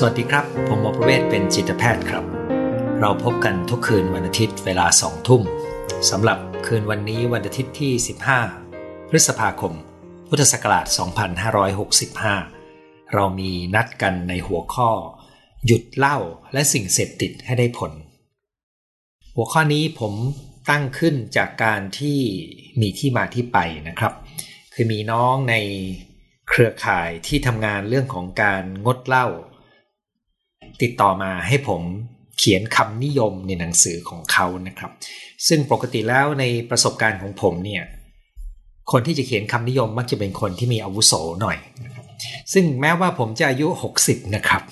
[0.00, 2.24] สวัสดีครับ ผมหมอประเวศเป็นจิตแพทย์ครับ
[3.00, 5.42] เราพบกันทุกคืนวันอาทิตย์เวลาสองทุ่ม
[6.10, 7.92] สำหรับคืนวันนี้วันอาทิตย์ที่
[8.50, 9.72] 15 พฤษภาคม
[10.28, 10.86] พุทธศักราช
[12.20, 14.90] 2565 เรามีนัดกันในหัวข้อ
[15.66, 16.18] หยุดเหล้า
[16.52, 17.92] และสิ่งเสพติดให้ได้ผล
[19.34, 20.14] หัวข้อนี้ผม
[20.70, 22.18] ตั้งขึ้นจากการที่
[22.80, 23.58] มีที่มาที่ไป
[23.88, 24.12] นะครับ
[24.74, 25.54] คือมีน้องใน
[26.48, 29.28] เครือข่ายที่ทำงานเรื่องของการงดเหล้า
[30.82, 31.82] ติดต่อมาให้ผม
[32.38, 34.90] เขียนคำนิยมในหนังสือของเขานะครับ
[35.48, 37.82] ซึ่งปกติแล้วในประสบการณ์ของผมเนี่ย
[38.92, 41.58] คนที่จะเขียนคำนิยมมักจะเป็นคนที่มีอาวุโสหน่อย
[42.52, 43.66] ซึ่งแม้ว่าผมจะอายุ
[44.00, 44.62] 60 นะครับ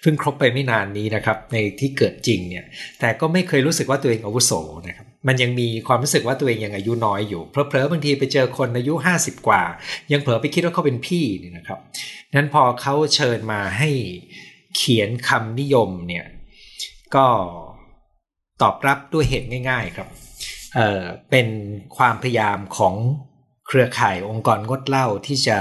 [0.00, 2.64] เพิ่งครบไปไม่นานนี้นะครับ ในที่เกิดจริงเนี่ย
[3.00, 4.52] แต่ก็ไม่เคยรู้สึกว่าตัวเองอาวุโส
[4.88, 9.62] นะครับ มันยังมีความรู้สึกว่าตัวเองยังอายุน้อยอยู่ เพลอๆบางทีไปเจอคนอายุ 50 กว่า
[10.12, 11.78] ยังเผลอไปคิดว่าเขาเป็นพี่นี่นะครับ
[12.36, 13.90] นั้นพอเขาเชิญมาให้
[14.76, 16.26] เขียนคำนิยมเนี่ย
[17.16, 17.26] ก็
[18.62, 20.08] ตอบรับด้วยเหตุง่าย ๆครับ
[20.74, 21.48] เเป็น
[21.96, 22.94] ความพยายามของ
[23.66, 25.58] เครือข่ายองค์กรงดเหล้าที่จะ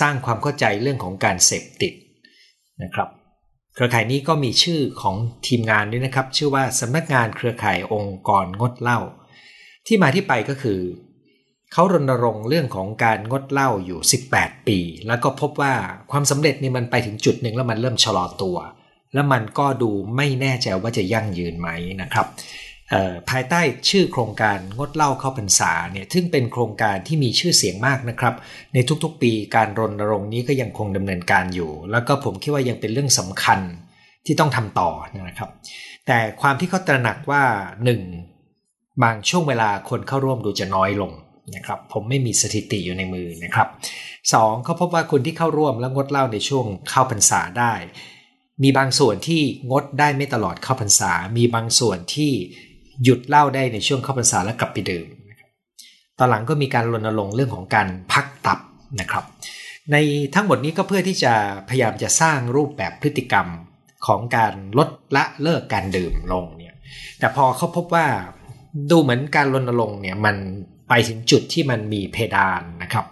[0.00, 1.92] สร้างความเข้าใจเรื่องของการเสพติด
[2.82, 3.08] นะครับ
[3.74, 5.16] เครือข่ายนี้ก็มีชื่อของ
[5.46, 9.00] ทีมงานด้วยนะครับ ชื่อว่าสำนักงานเครือข่ายองค์กรงดเหล้า
[9.86, 10.78] ที่มาที่ไปก็คือ
[11.76, 14.00] เขารณรงค์เรื่องของการงดเหล้าอยู่
[14.32, 15.74] 18 ปี แล้วก็พบว่า
[16.10, 18.56] ความสำเร็จนี่มันไปถึงจุดหนึ่งแล้วมันเริ่มชะลอตัว
[19.14, 21.68] แล้วมันก็ดูไม่แน่ใจว่าจะยั่งยืนไหม
[22.02, 22.26] นะครับ
[23.30, 28.34] ภายใต้ชื่อโครงการงดเหล้าเข้าพรรษาเนี่ยซึ่งเป็นโครงการที่มีชื่อเสียงมากนะครับ
[28.74, 33.60] ในทุกๆปีการรณรงค์นี้ก็ยังคงดำเนินการอยู่ แล้วก็ผมคิดว่ายังเป็นเรื่องสำคัญ
[34.26, 34.90] ที่ต้องทำต่อ
[35.28, 35.50] นะครับ
[36.06, 37.42] แต่ความที่เขาตระหนักว่า
[38.24, 39.02] 1.
[39.02, 41.12] บางช่วงเวลาคนเข้าร่วมดูจะน้อยลง
[41.54, 43.68] นะครับผมไม่มีสถิติอยู่ในมือนะครับ
[44.32, 47.74] สองเขาพบว่าคนที่เข้าร่วมและงดเหล้าในช่วงเข้าพรรษาได้
[48.62, 52.32] มีบางส่วนที่งดได้ไม่ตลอดเข้าพรรษา มีบางส่วนที่
[53.04, 55.06] หยุดเหล้าได้ในช่วงเข้าพรรษาแล้วกลับไปดื่ม
[56.18, 58.58] ตอนหลังก็มีการรณรงค์เรื่องของการพักตับ
[59.00, 59.24] นะครับ
[59.92, 59.96] ใน
[60.34, 61.34] ทั้งหมดนี้ก็เพื่อที่จะ
[61.68, 63.46] พยายามจะสร้างรูปแบบพฤติกรรม
[64.06, 66.74] ของการลดละเลิกการดื่มลงเนี่ย
[67.18, 68.06] แต่พอเขาพบว่า
[68.90, 70.36] ดูเหมือนการรณรงค์เนี่ยมัน
[70.88, 73.04] ไปถึงจุดที่มันมีเพดานนะครับ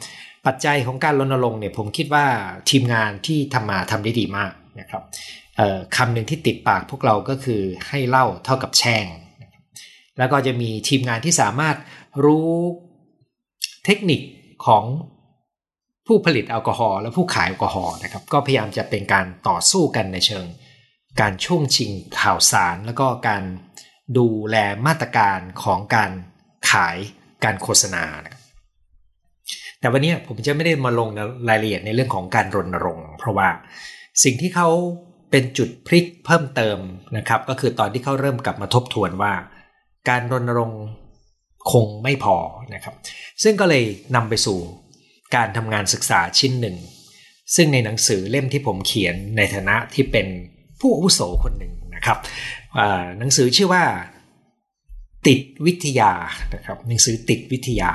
[0.46, 2.26] ปัจจัยของการรณรงค์เนี่ยผมคิดว่า
[2.70, 5.02] ทีมงานที่ทำมาทำได้ดีมากนะครับ
[5.96, 9.06] คำหนึ่งที่ติดปากพวกเราก็คือให้เล่าเท่ากับแช่ง
[10.18, 11.76] แล้วก็จะมีทีมงานที่สามารถ
[12.24, 12.50] รู้
[13.84, 14.20] เทคนิค
[14.66, 14.84] ของ
[16.06, 20.46] ผู้ผลิตแอลกอฮอล์และผู้ขายแอลกอฮอล์นะครับก็พยายามจะเป็นการต่อสู้กันในเชิง
[21.20, 21.90] การช่วงชิง
[22.20, 23.42] ข่าวสาร แล้วก็การ
[24.18, 24.56] ดูแล
[24.86, 26.10] มาตรการของการ
[26.70, 26.96] ขาย
[27.44, 28.04] การโฆษณา
[29.80, 31.08] แต่วันนี้ผมจะไม่ได้มาลง
[31.48, 33.48] รายละเอียดในเรื่องของการรณรงค์ เพราะว่า
[34.24, 34.68] สิ่งที่เขา
[35.30, 36.78] เป็นจุดพลิกเพิ่มเติม
[37.16, 39.32] นะครับ ก็คือตอนที่เขาเริ่มกลับมาทบทวนว่า
[40.08, 40.82] การรณรงค์
[41.72, 42.36] คงไม่พอ
[42.74, 42.94] นะครับ
[43.42, 44.58] ซึ่งก็เลยนำไปสู่
[45.36, 46.76] การทำงานศึกษาชิ้นหนึ่ง
[47.54, 50.26] ซึ่งในหนังสือเล่มที่ผมเขียนในฐานะที่เป็น
[50.80, 52.18] ผู้อุโสคนหนึ่งนะครับ
[53.18, 53.84] หนังสือชื่อว่า
[55.26, 56.12] ติดวิทยา
[56.54, 57.92] นะครับหนังสือติดวิทยา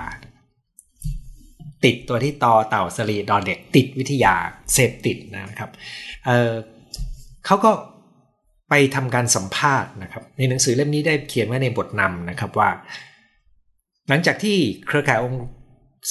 [1.85, 4.33] ติดตัวที่ตอเต่าสลีดอเด็กติดวิทยา
[4.73, 5.71] เสพติดนะครับ
[6.25, 7.71] เเขาก็
[8.69, 12.69] ไปทำการสัมภาษณ์นะครับ ในหนังสือเล่มนี้ได้เขียนไว้ในบทนำนะครับว่า
[14.09, 15.41] หลังจากที่เครือข่ายองค์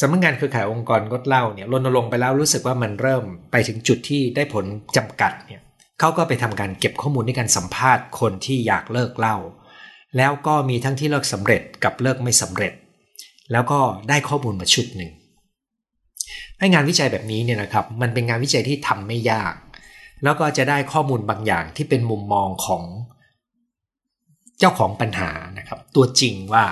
[0.00, 4.64] สำนักงานเครือข่ายองค์กรงดเหล้าเนี่ยรณรงค์ไปแล้วรู้สึกว่ามันเริ่มไปถึงจุดที่ได้ผล
[4.96, 5.60] จำกัดเนี่ย
[6.00, 9.36] เขาก็ไปทำการเก็บข้อมูลในการสัมภาษณ์คนที่อยากเลิกเหล้า
[10.16, 12.72] แล้วก็มีทั้งที่เลิกสำเร็จกับเลิกไม่สำเร็จ
[13.52, 15.10] แล้วก็ได้ข้อมูลมาชุดหนึ่ง
[16.58, 19.54] ให้งานวิจัยแบบนี้เนี่ยนะครับ มันเป็นงานวิจัยที่ทำไม่ยาก
[20.24, 22.82] แล้วก็จะได้ข้อมูลบางอย่างที่เป็นมุมมองของ
[24.58, 26.64] เจ้าของปัญหานะครับ ตัวจริงว่า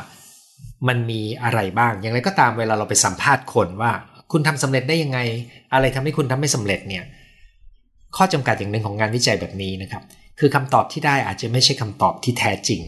[0.89, 3.93] มันมีอะไรบ้าง อย่างไรก็ตามเวลาเราไปสัมภาษณ์คนว่า
[4.33, 5.19] คุณทำสำเร็จได้ยังไง
[5.73, 7.05] อะไรทำให้คุณทำไม่สำเร็จเนี่ย
[8.17, 10.03] ข้อจำกัดอย่างหนึ่งของงานวิจัยแบบนี้นะครับ
[10.39, 12.81] คือคำตอบที่ได้อาจจะไม่ใช่คำตอบที่แท้จริง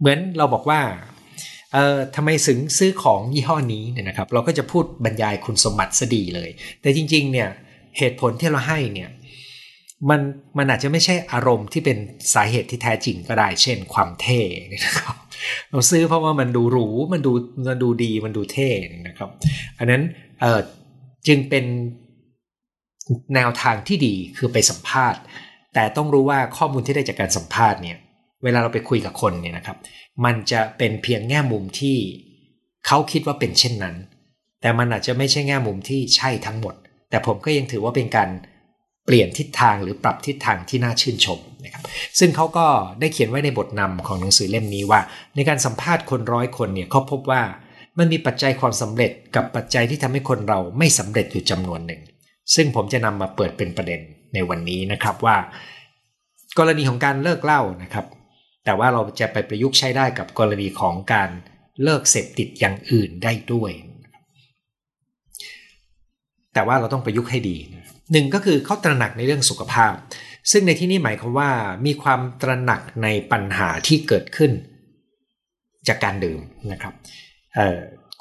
[0.00, 0.80] เหมือนเราบอกว่า
[1.72, 6.50] เอ่อทำไมถึงซื้อของยี่ห้อนี้เนี่ยนะครับ เราก็จะพูดบรรยายคุณสมบัติซะดีเลย
[6.80, 7.48] แต่จริง ๆ เนี่ย
[7.98, 9.10] เหตุผลที่เราให้เนี่ย
[10.10, 10.20] มัน
[10.58, 11.98] มันอาจจะไม่ใช่อารมณ์ที่เป็น
[12.34, 14.40] สาเหตุที่แท้จริงก็ได้ เช่น ความเท่
[14.72, 15.14] นะครับ
[15.70, 17.32] เราซื้อเพราะว่ามันดูหรู มันดู
[17.68, 18.68] มันดูดีมันดูเท่
[19.08, 19.30] นะครับ
[19.78, 20.02] อันนั้น
[20.40, 20.60] เออ
[21.26, 21.64] จึงเป็น
[23.34, 25.20] แนวทางที่ดีคือไปสัมภาษณ์
[25.74, 27.98] แต่ต้องรู้ว่าข้อมูลที่ได้จากการสัมภาษณ์เนี่ย
[28.44, 29.76] เวลาเราไปคุยกับคนเนี่ยนะครับ
[30.24, 31.96] มันจะเป็นเพียงแง่มุมที่
[32.86, 33.96] เขาคิดว่าเป็นเช่นนั้น
[34.60, 36.74] แต่มันอาจจะไม่ใช่แง่มุมที่ใช่ทั้งหมด
[37.10, 38.30] แต่ผมก็ยังถือว่าเป็นการ
[39.06, 41.82] เปลี่ยนทิศทางหรือปรับทิศทางที่น่าชื่นชมนะครับ
[42.18, 42.66] ซึ่งเขาก็
[43.00, 45.00] ได้เขียนไว้ในบทนำของหนังสือเล่มนี้ว่า
[45.36, 47.42] ในการสัมภาษณ์คนร้อยคนเนี่ยเขาพบว่า
[47.98, 52.00] มันมีปัจจัยความสำเร็จกับปัจจัยที่ทำให้คนเราไม่สำเร็จอยู่จำนวนหนึ่ง
[52.54, 54.00] ซึ่งผมจะนำมาเปิดเป็นประเด็น
[54.34, 55.36] ในวันนี้นะครับว่า
[56.58, 58.06] กรณีของการเลิกเล้านะครับ
[58.64, 61.30] แต่ว่าเราจะไปประยุกต์ใช้ได้กับกรณีของการ
[61.82, 63.72] เลิกเสพติดอย่างอื่นได้ด้วย
[66.54, 67.56] แต่ว่าเราต้องประยุกต์ให้ดี
[68.12, 69.92] หนึ่งก็คือเขาตระหนักในเรื่องสุขภาพ
[70.52, 71.50] ซึ่งในที่นี้หมายความว่า
[71.86, 74.52] มีความตระหนักในปัญหาที่เกิดขึ้น
[75.88, 76.40] จากการดื่ม
[76.72, 76.94] นะครับ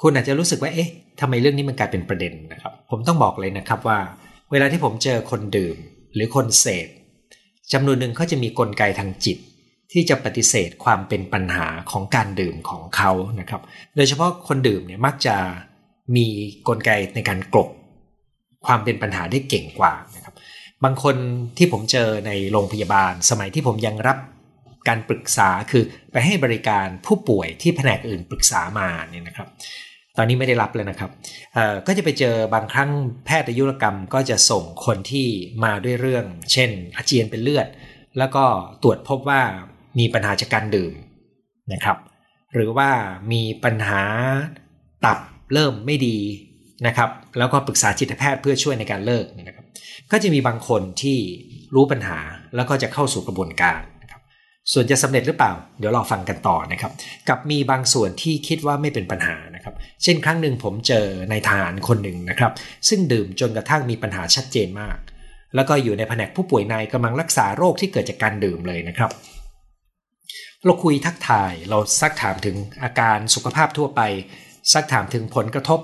[0.01, 3.99] คุณอาจจะรู้สึกว่า เอ๊ะทำไมเรื่องนี้มันกลายเป็นประเด็นนะครับ ผมต้องบอกเลยนะครับว่า
[4.51, 5.75] เวลาที่ผมเจอคนดื่ม
[6.13, 6.87] หรือคนเสพ
[7.73, 9.37] จำนวนหนึ่งเขาจะมีกลไกทางจิต
[9.99, 13.61] ที่จะปฏิเสธความเป็นปัญหาของการดื่มของเขานะครับ
[13.95, 15.35] โดยเฉพาะคนดื่มเนี่ยมักจะ
[16.15, 16.27] มี
[16.67, 17.69] กลไกในการกลบ
[18.65, 20.35] ความเป็นปัญหาได้เก่งกว่านะครับ
[20.83, 21.15] บางคน
[21.57, 24.17] ที่ผมเจอในโรงพยาบาล สมัยที่ผมยังรับ
[24.87, 29.47] การปรึกษาคือไปให้บริการผู้ป่วยที่แผนกอื่นปรึกษามาเนี่ยนะครับ
[30.17, 31.11] ตอนนี้ไม่ได้รับเลยนะครับ
[31.87, 32.89] ก็จะไปเจอบางครั้ง
[33.25, 35.27] แพทย์อายุรกรรมก็จะส่งคนที่
[35.63, 37.67] มาด้วยเรื่อง เช่น อาเจียนเป็นเลือด
[38.17, 38.43] แล้วก็
[38.83, 39.41] ตรวจพบว่า
[39.99, 40.93] มีปัญหาจากการดื่ม
[41.73, 41.97] นะครับ
[42.53, 42.89] หรือว่า
[43.31, 44.01] มีปัญหา
[45.05, 45.19] ตับ
[45.53, 46.17] เริ่มไม่ดี
[46.87, 49.65] นะครับ แล้วก็ปรึกษาจิตแพทย์เพื่อช่วยในการเลิกนะครับ
[50.11, 51.17] ก็จะมีบางคนที่
[51.75, 52.19] รู้ปัญหา
[52.55, 53.81] แล้วก็จะเข้าสู่กระบวนการ
[54.73, 56.91] ส่วนจะสำเร็จหรือเปล่า เดี๋ยวเราฟังกันต่อนะครับ
[57.29, 59.73] กับมีบางส่วนที่คิดว่าไม่เป็นปัญหานะครับ
[60.03, 62.51] เช่นครั้งหนึ่งผมเจอในทหารคนหนึ่งนะครับ
[62.89, 64.97] ซึ่งดื่มจนกระทั่งมีปัญหาชัดเจนมาก
[65.55, 69.11] แล้วก็อยู่ในแผนกผู้ป่วยในกำลังรักษาโรคที่เกิดจากการดื่มเลยนะครับ
[70.67, 74.01] เราคุยทักทายเราซักถามถึงอาการสุขภาพทั่วไป
[74.73, 75.79] ซักถามถึงผลกระทบ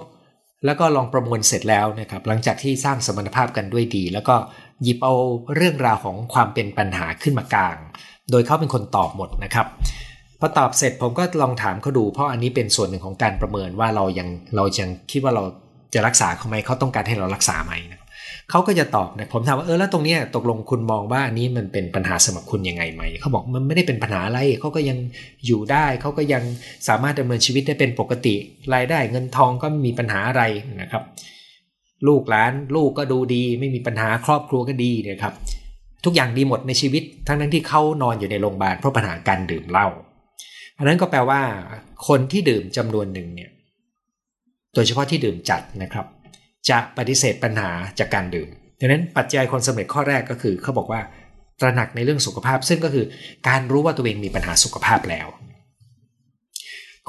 [0.66, 4.36] แล้วก็ลองประมวลเสร็จแล้วนะครับ หลังจากที่สร้างสมรรถภาพกันด้วยดี แล้วก็
[4.84, 5.14] หยิบเอา
[5.56, 7.78] เรื่องราวของความเป็นปัญหาขึ้นมากลาง
[8.32, 9.68] โดยเขาเป็นคนตอบหมดนะครับ
[10.40, 15.44] พอตอบเสร็จผมก็ลองถามเขาดูเพราะอันนี้เป็นส่วนหนึ่งของการประเมินว่าเรายังเรายังคิดว่าเรา
[15.94, 18.03] จะรักษาเขาไหมเขาต้องการให้เรารักษาไหมนะ
[18.50, 24.98] เขาก็จะตอบนะผมถามว่าเออแล้วตรงนี้ตกลงคุณมองว่าอันนี้มันเป็นปัญหาสำหรับคุณยังไงไหมเขาบอกมันไม่ได้เป็นปัญหาอะไรเขาก็ยัง
[25.46, 26.44] อยู่ได้เขาก็ยัง
[26.88, 28.36] สามารถดำเนินชีวิตได้เป็นปกติ
[28.74, 30.44] รายได้เงินทองก็ไม่มีปัญหาอะไร
[30.82, 31.04] นะครับ
[32.08, 35.34] ลูกหลานลูกก็ดูดี ไม่มีปัญหาครอบครัวก็ดีนะครับ
[36.06, 39.88] ทุกอย่างดีหมดในชีวิต ทั้งนั้นที่เขานอนอยู่ในโรงพยาบาลเพราะปัญหาการดื่มเหล้า
[40.78, 41.42] อันนั้นก็แปลว่า
[42.08, 43.50] คนที่ดื่มจำนวนหนึ่งเนี่ย
[44.74, 46.06] โดยเฉพาะที่ดื่มจัดนะครับ
[46.70, 47.70] จะปฏิเสธปัญหา
[48.00, 48.50] จากการดื่ม
[48.80, 51.02] ดังนั้นปัจจัยคนสำเร็จข้อแรกก็คือเขาบอกว่า
[51.62, 53.06] ตระหนักในเรื่องสุขภาพ ซึ่งก็คือ
[53.48, 55.28] การรู้ว่าตัวเองมีปัญหาสุขภาพแล้ว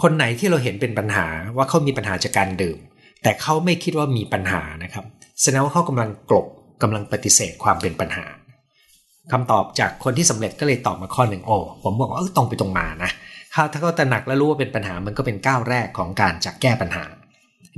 [0.03, 2.79] คนไหนที่เราเห็นเป็นปัญหาว่าเขามีปัญหาจากการดื่ม
[3.23, 5.05] แต่เขาไม่คิดว่ามีปัญหานะครับ
[5.43, 6.47] แสดงว่าเขากำลังกลบ
[6.83, 8.27] กำลังปฏิเสธความเป็นปัญหา
[9.33, 13.11] คำตอบจากคนที่สำเร็จก็เลยตอบมาข้อหนึ่งโอ้ผมบอกว่าเออตรงไปตรงมานะ
[13.55, 17.05] ถ้าถ้าเขาตระหนักและรู้ว่าเป็นปัญหามันก็เป็นก้าวแรกของการจะแก้ปัญหา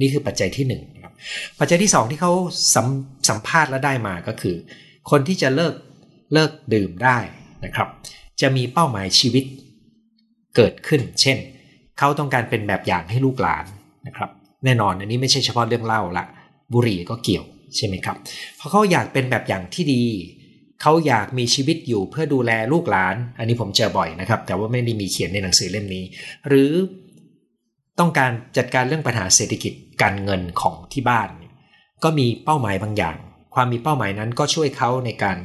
[0.00, 0.82] นี่คือปัจจัยที่1นึ่ง
[1.59, 2.33] ปัจจัยที่ 2 ที่เขา
[2.75, 2.87] สัม
[3.29, 4.57] สัมภาษณ์และได้มาก็คือ
[5.11, 5.75] คนที่จะเลิก
[6.33, 7.19] เลิกดื่มได้
[7.65, 7.89] นะครับ
[8.41, 9.45] จะมีเป้าหมายชีวิต
[10.57, 11.39] เกิดขึ้น เช่น
[11.99, 13.64] เขาต้องการเป็นแบบอย่างให้ลูกหลาน
[14.07, 14.31] นะครับ
[14.64, 16.25] แน่นอนอันนี้ไม่ใช่เฉพาะเรื่องเล่าละ
[16.73, 17.45] บุหรี่ก็เกี่ยว
[17.76, 18.17] ใช่ไหมครับ
[18.57, 20.02] เพราะเขาอยากเป็นแบบอย่างที่ดี
[20.83, 26.05] เขาอยากมีชีวิตอยู่เพื่อดูแลลูกหลาน อันนี้ผมเจอบ่อยนะครับ แต่ว่าไม่ได้มีเขียนในหนังสือเล่มนี้
[26.49, 26.73] หรือ
[27.99, 29.73] ต้องการจัดการเรื่องปัญหาเศรษฐกิจ
[30.03, 31.29] การเงินของที่บ้าน
[32.05, 33.17] ก็มีเป้าหมายบางอย่าง
[33.55, 35.37] ความมีเป้าหมายนั้นก็ช่วยเขาในการ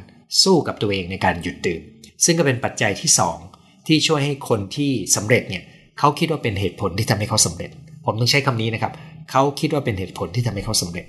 [0.42, 1.82] สู้กับตัวเองในการหยุดดื่ม
[2.24, 3.10] ซึ่งก็เป็นปัจจัยที่
[3.48, 5.62] 2 ที่ช่วยให้คนที่สำเร็จเนี่ย
[5.98, 7.70] เขาคิดว่าเป็นเหตุผลที่ทำให้เขาสำเร็จ
[8.06, 8.92] ผมต้องใช้คำนี้นะครับ
[9.30, 11.06] เขาคิดว่าเป็นเหตุผลที่ทำให้เขาสำเร็จ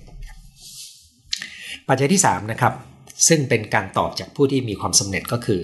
[1.87, 2.73] ปัจจัยที่3นะครับ
[3.27, 5.59] ซึ่งเป็นการตอบจากผู้ที่มีความสำเร็จก็คือ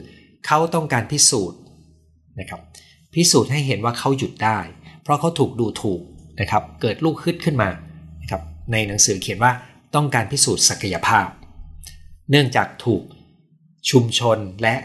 [0.46, 1.60] เขาต้องการพิสูจน์
[2.40, 2.62] นะครับ
[3.14, 4.60] พิสูจน์ให้เห็นว่าเขาหยุดได้
[5.10, 6.02] ราะเขาถูกดูถูก
[6.42, 7.70] นะครับเกิดลูกขึ้นขึ้นมา
[8.22, 9.52] นะครับในหนังสือเขียนว่า
[9.96, 11.28] ต้องการพิสูจน์ศักยภาพ
[12.30, 13.04] เนื่องจากถูก
[13.90, 14.76] ชุมชนและ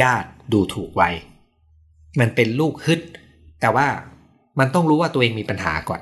[0.00, 1.10] ญาติดูถูกไว้
[2.20, 3.00] มันเป็นลูกฮึด
[3.60, 3.88] แต่ว่า
[4.58, 6.00] มันต้องรู้ว่าตัวเองมีปัญหาก่อน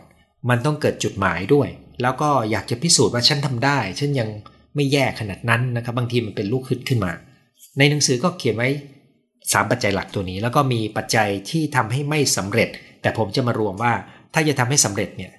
[0.50, 1.68] มันต้องเกิดจุดหมายด้วย
[2.02, 4.28] แล้วก็อยากจะพิสูจน์ว่าฉันทำได้ ฉันยัง
[4.74, 7.12] ไม่แย่ขนาดนั้นนะครับบางทีมันเป็นลูกขึ้นขึ้นมา
[7.78, 8.68] ในหนังสือก็เขียนไว้
[9.20, 12.68] 3 ปัจจัยหลักตัวนี้ แล้วก็มีปัจจัยที่ทำให้ไม่สำเร็จ
[13.04, 13.92] แต่ผมจะมารวมว่า
[14.34, 15.32] ถ้าจะทำให้สำเร็จเนี่ย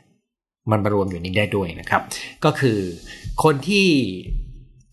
[0.72, 2.02] มันมารวมอยู่นี้ได้ด้วยนะครับ
[2.46, 2.80] ก็คือ
[3.44, 3.88] คนที่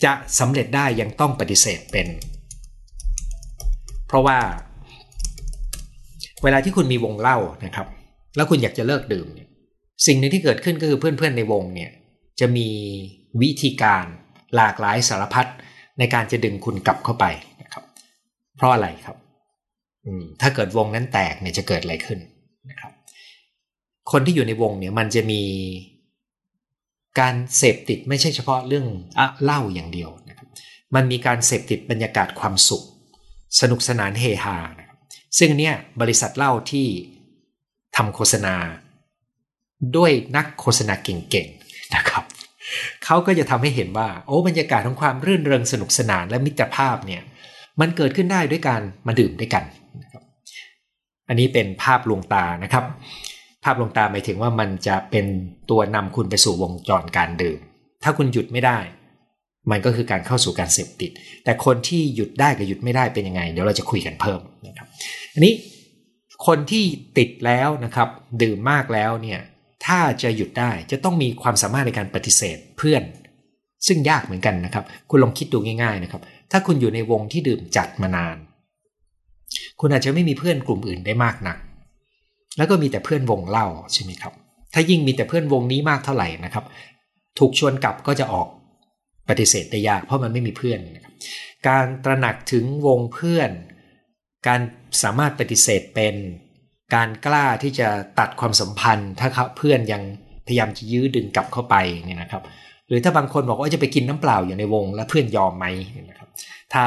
[0.05, 2.09] จะสำเร็จได้ยังต้องปฏิเสธเป็น
[4.07, 4.39] เพราะว่า
[6.43, 7.87] เวลาที่คุณมีวงเล่านะครับ
[8.37, 9.49] แล้วคุณอยากจะเลิกดื่มเนี่ย
[10.07, 11.91] สิ่งหนึ่งที่เกิดขึ้นก็คือเพื่อนๆในวงเนี่ย
[12.41, 12.69] จะมี
[13.43, 14.05] วิธีการ
[14.57, 15.47] หลากหลายสารพัด
[15.99, 17.25] ในการจะดึงคุณกลับเข้าไป
[17.63, 17.85] นะครับ
[18.57, 19.17] เพราะอะไรครับ
[20.41, 22.19] ถ้าเกิดวงนั้นแตกเนี่ยจะเกิดอะไรขึ้น
[22.71, 22.93] นะครับ
[24.11, 25.43] คนที่อยู่ในวงเนี่ยมันจะมี
[27.21, 28.87] การเสพติดไม่ใช่เฉพาะเรื่อง
[29.19, 30.49] อะเล่าอย่างเดียวนะครับ
[30.95, 32.85] มันมีการเสพติดบรรยากาศความสุข
[33.61, 34.99] สนุกสนานเฮฮานะครับ
[35.39, 36.87] ซึ่งเนี่ยบริษัทเล่าที่
[37.97, 38.55] ทำโฆษณา
[39.97, 42.25] ด้วยนักโฆษณาเก่งๆนะครับ
[43.05, 47.23] เขาก็จะทำให้เห็นว่า โอ้บรรยากาศของความรื่นเริงสนุกสนานและมิตรภาพเนี่ย
[47.81, 49.65] มันเกิดขึ้นได้ด้วยการมาดื่มด้วยกัน
[51.29, 52.85] อันนี้เป็นภาพลวงตานะครับ
[53.65, 55.27] ภาพลวงตาหมายถึงว่ามันจะเป็น
[55.71, 57.59] ตัวนำคุณไปสู่วงจรการดื่ม
[58.03, 58.79] ถ้าคุณหยุดไม่ได้
[59.71, 61.11] มันก็คือการเข้าสู่การเสพติด
[61.45, 64.89] แต่คนที่หยุดได้กับหยุดไม่ได้เป็นยังไง เดี๋ยวเราจะคุยกันเพิ่มนะครับ
[65.35, 65.55] อันนี้
[66.47, 66.85] คนที่
[67.19, 68.09] ติดแล้วนะครับ
[68.43, 69.41] ดื่มมากแล้วเนี่ย
[69.87, 73.03] ถ้าจะหยุดได้จะต้องมีความสามารถในการปฏิเสธเพื่อน
[73.87, 78.37] ซึ่งยากเหมือนกันนะครับ คุณลองคิดดูง่าย ๆนะครับ ถ้าคุณอยู่ในวงที่ดื่มจัดมานาน
[79.81, 81.57] คุณอาจจะไม่มีเพื่อนกลุ่มอื่นได้มากนัก
[82.59, 84.33] แล้วก็มีแต่เพื่อนวงเล่าใช่ไหมครับ
[84.75, 86.65] ถ้ายิ่งมีแต่เพื่อนวงนี้มากเท่าไหร่นะครับ
[87.39, 88.49] ถูกชวนกลับก็จะออก
[89.29, 91.15] ปฏิเสธได้ยากเพราะมันไม่มีเพื่อนนะครับ
[91.69, 93.51] การตระหนักถึงวงเพื่อน
[94.49, 94.61] การ
[95.03, 96.15] สามารถปฏิเสธเป็น
[96.95, 97.89] การกล้าที่จะ
[98.19, 100.03] ตัดความสัมพันธ์ ถ้าเพื่อนยัง
[100.47, 101.75] พยายามจะยื้อดึงกลับเข้าไป
[102.07, 102.43] เนี่ยนะครับ
[102.89, 105.67] หรือถ้าบางคนบอกว่าจะไปกินน้ำเปล่าอยู่ในวง แล้วเพื่อนยอมไหม
[106.11, 106.29] นะครับ
[106.75, 106.85] ถ้า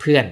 [0.00, 0.24] เพื่อน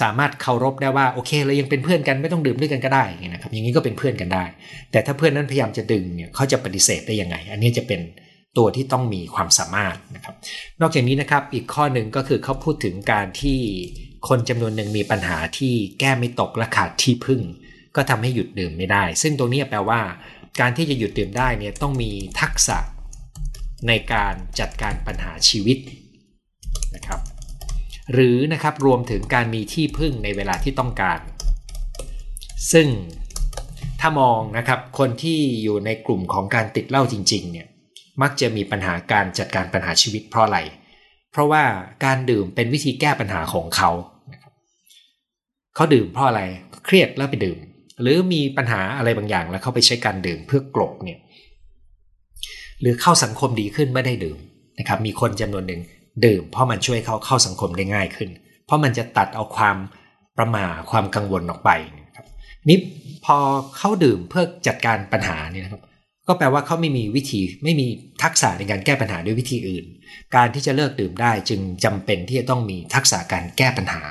[0.00, 4.44] สามารถเคารพได้ว่าโอเคเรายังเป็นเพื่อนกันไม่ต้องดื่มด้วยกันก็ได้นะครับอย่างนี้ก็เป็นเพื่อนกันได้
[4.90, 8.00] แต่ถ้าเพื่อนนั้นพยายามจะดึงเนี่ยเขาจะปฏิเสธได้ยังไง อันนี้จะเป็น
[8.58, 10.34] ตัวที่ต้องมีความสามารถนะครับ
[10.80, 13.58] นอกจากนี้นะครับอีกข้อหนึ่งก็คือเขาพูดถึงการที่
[14.28, 17.40] คนจำนวนหนึ่งมีปัญหาที่แก้ไม่ตกและขาดที่พึ่ง
[17.96, 20.00] ก็ทำให้หยุดดื่มไม่ได้ ซึ่งตรงนี้แปลว่า
[20.60, 22.10] การที่จะหยุดดื่มได้เนี่ยต้องมี
[22.40, 22.78] ทักษะ
[23.88, 25.78] ในการจัดการปัญหาชีวิต
[26.94, 27.20] นะครับ
[28.12, 31.18] หรือนะครับรวมถึงการมีที่พึ่งในเวลาที่ต้องการ
[32.72, 32.88] ซึ่ง
[34.00, 37.66] ถ้ามองนะครับคนที่อยู่ในกลุ่มของการติดเหล้าจริงๆเนี่ย
[38.22, 40.58] มักจะมีปัญหาการจัดการปัญหาชีวิตเพราะอะไร
[41.32, 41.64] เพราะว่า
[42.04, 43.90] การดื่มเป็นวิธีแก้ปัญหาของเขา
[45.74, 46.42] เขาดื่มเพราะอะไร
[46.84, 47.58] เครียดแล้วไปดื่ม
[48.00, 51.18] หรือมีปัญหาอะไรบางอย่างแล้วเขาไปใช้การดื่มเพื่อกลบเนี่ย
[52.80, 54.38] หรือเข้าสังคมดีขึ้นไม่ได้ดื่ม
[54.78, 55.80] นะครับมีคนจำนวนหนึ่ง
[56.24, 58.30] ดื่ม เพราะมันช่วยเขาเข้าสังคมได้ง่ายขึ้น
[58.66, 59.76] เพราะมันจะตัดเอาความ
[60.38, 61.70] ประมาความกังวลออกไป
[62.06, 62.26] นะครับ
[62.68, 62.78] นี่
[63.24, 63.36] พอ
[63.76, 65.82] เขาดื่มเพื่อจัดการปัญหาเนี่ยนะครับ
[66.28, 67.86] ก็แปลว่าเขาไม่มีวิธีไม่มี
[68.22, 69.86] ทักษะในการแก้ปัญหาด้วยวิธีอื่น
[70.34, 74.02] การที่จะเลิกดื่มได้จึงจำเป็นที่จะต้องมีทักษะการแก้ปัญหา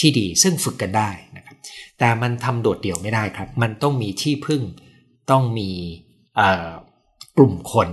[0.00, 1.56] ที่ดีซึ่งฝึกกันได้นะครับ
[1.98, 4.62] แต่มันทำโดดเดี่ยวไม่ได้ครับ มันต้องมีที่พึ่ง
[5.30, 5.70] ต้องมี
[7.36, 7.88] กลุ่มคน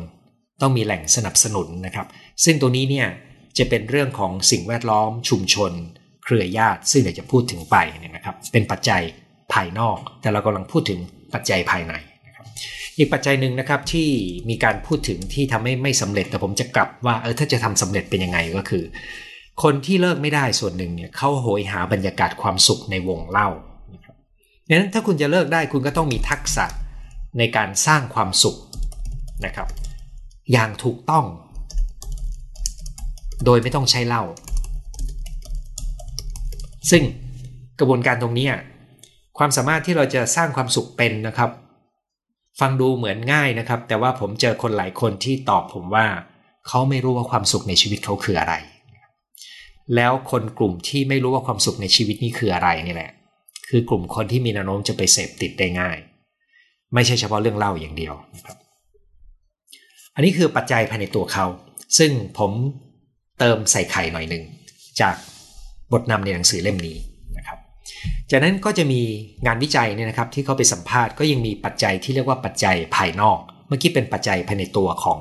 [0.62, 2.08] ต้องมีแหล่งสนับสนุนนะครับ
[2.44, 3.08] ซึ่งตัวนี้เนี่ย
[3.58, 5.72] จะเป็นเรื่องของสิ่งแวดล้อมชุมชน
[6.24, 9.02] เครือญาติ ซึ่งเดี๋ยวจะพูดถึงไปเนี่ยนะครับ เป็นปัจจัย
[9.54, 11.00] ภายนอก แต่เรากำลังพูดถึง
[11.34, 11.94] ปัจจัยภายใน
[12.28, 12.46] นะครับ
[12.98, 14.10] อีกปัจจัยหนึ่งนะครับที่
[14.50, 18.84] มีการพูดถึงที่ทำให้ไม่สำเร็จแต่ผมจะกลับว่าเออถ้าจะทำสำเร็จเป็นยังไงก็คือ
[19.64, 23.50] คนที่เลิกไม่ได้ส่วนหนึ่งเนี่ยเขาโหยหาบรรยากาศความสุขในวงเล่า
[24.68, 26.66] ดังนั้นถ้าคุณจะเลิกได้คุณก็ต้องมีทักษะ
[27.38, 28.58] ในการสร้างความสุข
[29.46, 29.68] นะครับ
[30.52, 31.26] อย่างถูกต้อง
[33.46, 34.24] โดยไม่ต้องใช้เหล้า
[36.92, 37.04] ซึ่ง
[37.80, 38.48] กระบวนการตรงนี้
[39.38, 41.50] ความสามารถที่เราจะสร้างความสุขเป็นนะครับ
[42.60, 46.06] ฟังดูเหมือนง่ายนะครับ แต่ว่าผมเจอคนหลายคนที่ตอบผมว่า
[46.68, 48.54] เขาไม่รู้ว่าความสุขในชีวิตเขาคืออะไร
[49.96, 53.12] แล้วคนกลุ่มที่ไม่รู้ว่าความสุขในชีวิตนี้คืออะไรนี่แหละ
[53.70, 55.98] คือกลุ่มคนที่มีแนวโน้มจะไปเสพติดได้ง่าย
[56.94, 58.58] ไม่ใช่เฉพาะเรื่องเล่าอย่างเดียวนะครับ
[60.16, 61.46] อันนี้คือปัจจัยภายในตัวเขา
[61.98, 62.52] ซึ่งผม
[63.40, 64.44] เติมใส่ไข่หน่อยหนึ่ง
[65.02, 65.16] จาก
[65.92, 66.98] บทนำในหนังสือเล่มนี้
[67.38, 67.58] นะครับ
[68.32, 69.02] จากนั้นก็จะมี
[69.46, 75.20] งานวิจัยเนี่ยนะครับที่เขาไปสัมภาษณ์ก็ยังมีปัจจัยที่เรียกว่าปัจจัยภายนอก เมื่อกี้เป็นปัจจัยภายในตัวของ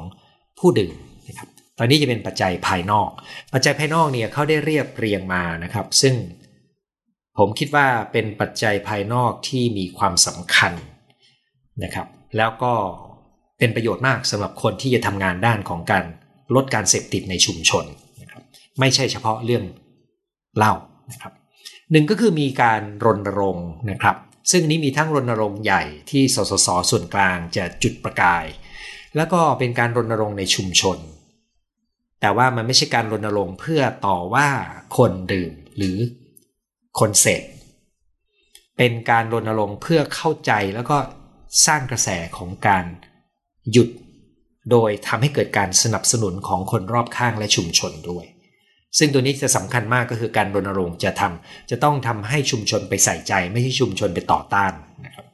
[0.59, 0.95] ผู้ดื่ม
[1.29, 3.09] นะครับ ตอนนี้จะเป็นปัจจัยภายนอก
[3.53, 6.15] ปัจจัยภายนอกเนี่ยเขาได้เรียบเรียงมานะครับ ซึ่ง
[7.39, 10.73] ผมคิดว่าเป็นปัจจัยภายนอกที่มีความสำคัญ
[11.85, 12.07] นะครับ
[12.37, 12.73] แล้วก็
[13.59, 16.05] เป็นประโยชน์มากสำหรับคนที่จะทำงานด้านของการ
[16.55, 17.85] ลดการเสพติดในชุมชน
[18.81, 19.65] ไม่ใช่เฉพาะเรื่อง
[20.57, 20.73] เหล้า
[21.11, 21.33] นะครับ
[21.93, 24.17] หนึ่งก็คือมีการรณรงค์นะครับ
[24.51, 28.45] ซึ่งนี้มีทั้งรณรงค์ใหญ่ที่สสสส่วนกลางจะจุดประกาย
[29.17, 30.99] แล้วก็เป็นการรณรงค์ในชุมชน
[32.21, 34.49] แต่ว่ามันไม่ใช่การรณรงค์เพื่อต่อว่า
[34.97, 35.97] คนดื่มหรือ
[36.99, 37.43] คนเสพ
[38.77, 40.97] เป็นการรณรงค์เพื่อเข้าใจแล้วก็
[41.67, 42.85] สร้างกระแสของการ
[43.73, 43.89] หยุด
[44.71, 48.25] โดยทำให้เกิดการสนับสนุนของคนรอบข้างและชุมชนด้วย
[48.99, 54.73] ซึ่งตัวนี้จะสำคัญมากก็คือการรณรงค์จะทำจะต้องทำให้ชุมชนไปใส่ใจ ไม่ใช่ชุมชนไปต่อต้าน
[55.07, 55.27] นะครับ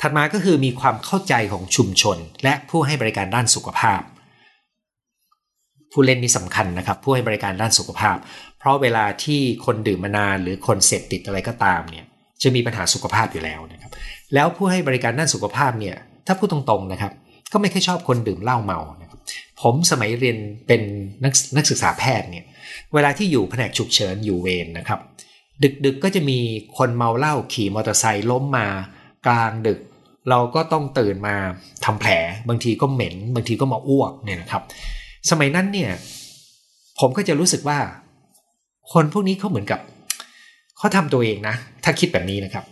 [0.00, 4.00] ถัดมาก็คือมีความเข้าใจของชุมชน และผู้ให้บริการด้านสุขภาพ
[5.92, 8.16] ผู้เล่นนี่สำคัญนะครับ ผู้ให้บริการด้านสุขภาพ
[8.58, 12.04] เพราะเวลาที่คนดื่มมานานหรือคนเสพติดอะไรก็ตามเนี่ย
[12.42, 13.92] จะมีปัญหาสุขภาพอยู่แล้วนะครับ
[14.34, 17.12] แล้วผู้ให้บริการด้านสุขภาพเนี่ยถ้าพูดตรงๆนะครับ
[17.52, 19.03] ก็ไม่ค่อยชอบคนดื่มเหล้าเมานะ
[19.64, 20.82] ผมสมัยเรียนเป็น
[21.24, 22.44] นักนักศึกษาแพทย์เนี่ย
[22.94, 25.00] เวลาที่อยู่แผนกฉุกเฉินอยู่เวรนะครับ
[25.84, 26.38] ดึกๆก็จะมี
[26.78, 28.66] คนเมาเหล้าขี่มอเตอร์ไซค์ล้มมา
[29.26, 29.80] กลางดึก
[30.30, 31.36] เราก็ต้องตื่นมา
[31.84, 32.10] ทำแผล
[32.48, 34.62] บางทีก็เหม็น บางทีก็มาอ้วกเนี่ยนะครับ
[35.30, 35.90] สมัยนั้นเนี่ย
[37.00, 37.78] ผมก็จะรู้สึกว่า
[38.92, 39.80] คนพวกนี้เขาเหมือนกับ
[40.78, 41.54] เขาทำตัวเองนะ
[41.84, 42.64] ถ้าคิดแบบนี้นะครับ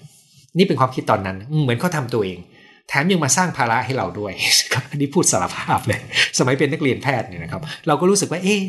[0.58, 2.38] นี่เป็นความคิดตอนนั้น เหมือนเขาทาตัวเอง
[2.88, 4.32] แถมยังมาสร้างภาระให้เราด้วย
[4.92, 6.00] อันนี้พูดสารภาพเลย
[6.38, 8.60] สมัยเป็นนักเรียนแพทย์เนี่ยนะครับ เราก็รู้สึกว่า เอ๊ะ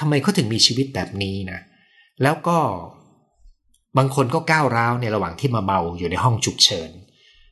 [0.00, 1.60] ทำไมเขาถึงมีชีวิตแบบนี้นะ
[2.22, 2.58] แล้วก็
[3.98, 6.90] บางคนก็ก้าวร้าวในระหว่างที่มาเมาอยู่ในห้องฉุกเฉิน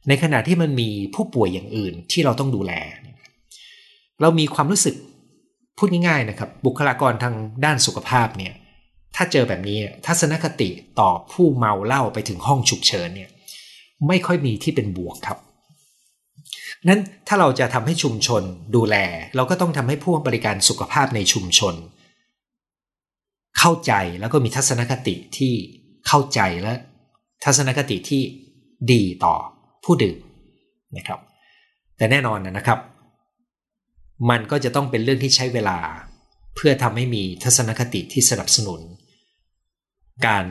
[0.09, 2.73] ในขณะที่มันมีผู้ป่วยอย่างอื่นที่เราต้องดูแล
[4.21, 4.95] เรามีความรู้สึก
[5.79, 8.53] พูดง่ายๆนะครับ บุคลากรทางด้านสุขภาพเนี่ย
[9.17, 10.69] ถ้าเจอแบบนี้ทัศนคติ
[11.01, 13.31] ต่อผู้เมาเหล้าไปถึงห้องฉุกเฉินเนี่ย
[14.09, 15.39] ไม่ค่อยมีที่เป็นบวกครับ
[16.89, 18.43] นั้นถ้าเราจะทำให้ชุมชน
[18.77, 18.97] ดูแล
[19.37, 21.75] เราก็ต้องทำให้ผู้บริการสุขภาพในชุมชน
[23.59, 25.53] เข้าใจแล้วก็มีทัศนคติที่
[26.09, 26.75] เข้าใจและ
[27.45, 28.23] ทัศนคติที่
[28.93, 29.35] ดีต่อ
[29.85, 30.19] ผู้ดื่ม
[30.97, 31.21] นะครับ
[31.97, 32.79] แต่แน่นอนนะครับ
[34.31, 35.79] มันก็จะต้องเป็นเรื่องที่ใช้เวลา
[36.55, 38.81] เพื่อทำให้มีทัศนคติที่สนับสนุน
[40.27, 40.45] การ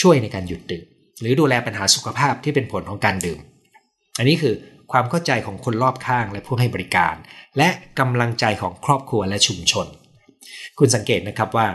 [0.00, 0.86] ช่วยในการหยุดดื่ม
[1.20, 3.40] หรือดูแลปัญหาสุขภาพที่เป็นผลของการดื่ม
[4.20, 4.54] อันนี้คือ
[4.92, 7.14] ความเข้าใจของคนรอบข้างและผู้ให้บริการ
[7.58, 9.86] และกำลังใจของครอบครัวและชุมชน
[10.78, 11.68] คุณสังเกตนะครับว่า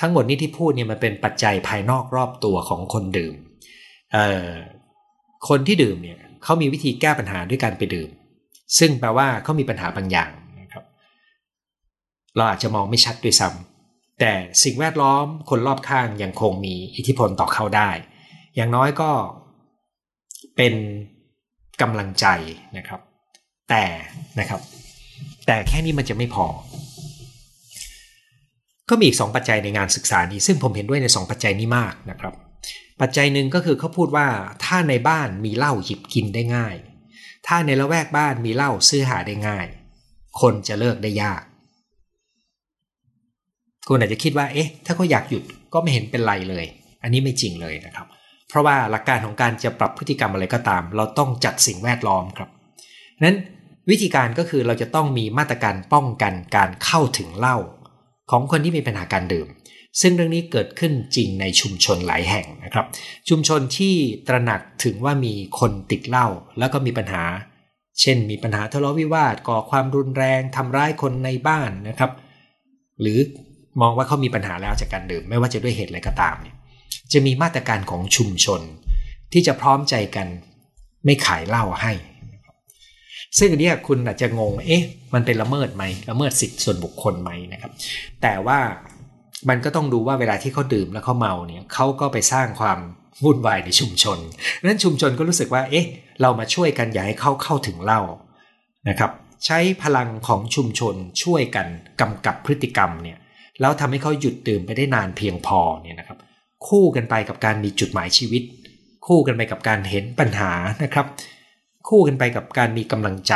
[0.00, 3.34] ทั้งหมดนี้ที่พูดเนี่ยมันเป็นปัจจัยภายนอกรอบตัวของคนดื่ม
[5.48, 8.08] คนที่ดื่มเนี่ยเขามีวิธีแก้ปัญหาด้วยการไปดื่ม
[8.78, 10.84] ซึ่งแปลว่าเขามีปัญหาบางอย่างนะครับ
[12.36, 17.90] เราอาจจะมองไม่ชัดด้วยซ้ำแต่สิ่งแวดล้อมคนรอบข้างยังคงมีอิทธิพลต่อเขาได้
[18.56, 19.10] อย่างน้อยก็
[20.56, 20.74] เป็น
[21.82, 22.26] กำลังใจ
[22.76, 23.00] นะครับ
[23.70, 23.84] แต่
[24.40, 24.60] นะครับ
[25.46, 26.46] แต่แค่นี้มันจะไม่พอ
[28.88, 32.34] ก็มีอีกสองปัจจัยในงานศึกษานี้ ซึ่งผมเห็นด้วยในสองปัจจัยนี้มากนะครับ
[33.00, 34.28] ปัจจัยหนึ่งก็คือเขาพูดว่า
[34.64, 36.76] ถ้าในบ้านมีเหล้าหยิบกินได้ง่าย
[37.46, 39.66] ถ้าในละแวกบ้านมีเหล้าซื้อหาได้ง่าย
[40.40, 41.42] คนจะเลิกได้ยาก
[43.88, 45.42] คุณอาจจะคิดว่า เอ๊ะ ถ้าเขาอยากหยุด
[45.72, 46.66] ก็ไม่เห็นเป็นไรเลย
[47.02, 52.48] อันนี้ไม่จริงเลยนะครับเพราะว่าหลักการของการจะปรับพฤติกรรมอะไรก็ตาม เราต้องจัดสิ่งแวดล้อมครับ
[53.24, 53.36] นั้น
[53.90, 57.56] วิธีการก็คือเราจะต้องมีมาตรการป้องกันการเข้าถึงเหล้า
[58.30, 59.48] ของคนที่มีปัญหาการดื่ม
[60.00, 62.86] ซึ่งเรื่องนี้เกิดขึ้นจริงในชุมชนหลายแห่งนะครับ
[63.28, 63.94] ชุมชนที่
[64.28, 66.26] ตระหนักถึงว่ามีคนติดเหล้า
[66.58, 67.24] แล้วก็มีปัญหา
[68.00, 72.10] เช่น มีปัญหาทะเลาะวิวาทก่อความรุนแรงทำร้ายคนในบ้านนะครับ
[73.00, 73.18] หรือ
[73.80, 76.56] มองว่าเขามีปัญหาแล้วจากการดื่ม ไม่ว่าจะด้วยเหตุอะไรก็ตามเนี่ย
[77.12, 78.60] จะมีมาตรการของชุมชน
[79.32, 80.26] ที่จะพร้อมใจกัน
[81.04, 81.92] ไม่ขายเหล้าให้
[83.38, 84.82] ซึ่งอันนี้คุณอาจจะงง เอ๊ะ
[85.14, 87.72] มันเป็นละเมิดไหมละเมิดสิทธิส่วนบุคคลไหมนะครับ
[88.22, 88.58] แต่ว่า
[89.48, 92.78] มันก็ต้องดูว่าเวลาที่เขาดื่มแล้วเขาเมาเนี่ยเขาก็ไปสร้างความ
[93.24, 94.18] วุ่นวายในชุมชน
[94.64, 95.86] นั้นชุมชนก็รู้สึกว่า เอ๊ะ
[96.22, 98.00] เรามาช่วยกันอย่าให้เขาเข้าถึงเหล้า
[98.88, 99.10] นะครับ
[99.46, 101.66] ใช้พลังของชุมชนช่วยกัน
[102.00, 103.18] กำกับพฤติกรรมเนี่ย
[103.60, 106.18] แล้วทำให้เขาหยุดดื่มไปได้นานเพียงพอเนี่ยนะครับ
[106.68, 108.42] คู่กันไปกับการมีจุดหมายชีวิต
[109.06, 111.06] คู่กันไปกับการเห็นปัญหานะครับ
[111.88, 113.34] คู่กันไปกับการมีกำลังใจ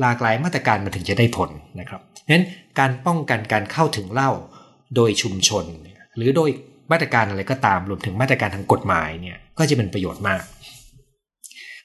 [0.00, 2.46] หลากหลายมาตรการมันถึงจะได้ผลนะครับนั้น
[2.78, 4.30] การป้องกันการเข้าถึงเหล้า
[4.96, 5.64] โดยชุมชน
[6.16, 6.50] หรือโดย
[6.92, 10.42] มาตรการอะไรก็ตามรวมถึงมาตรการทางกฎหมายเนี่ยก็จะเป็นประโยชน์มาก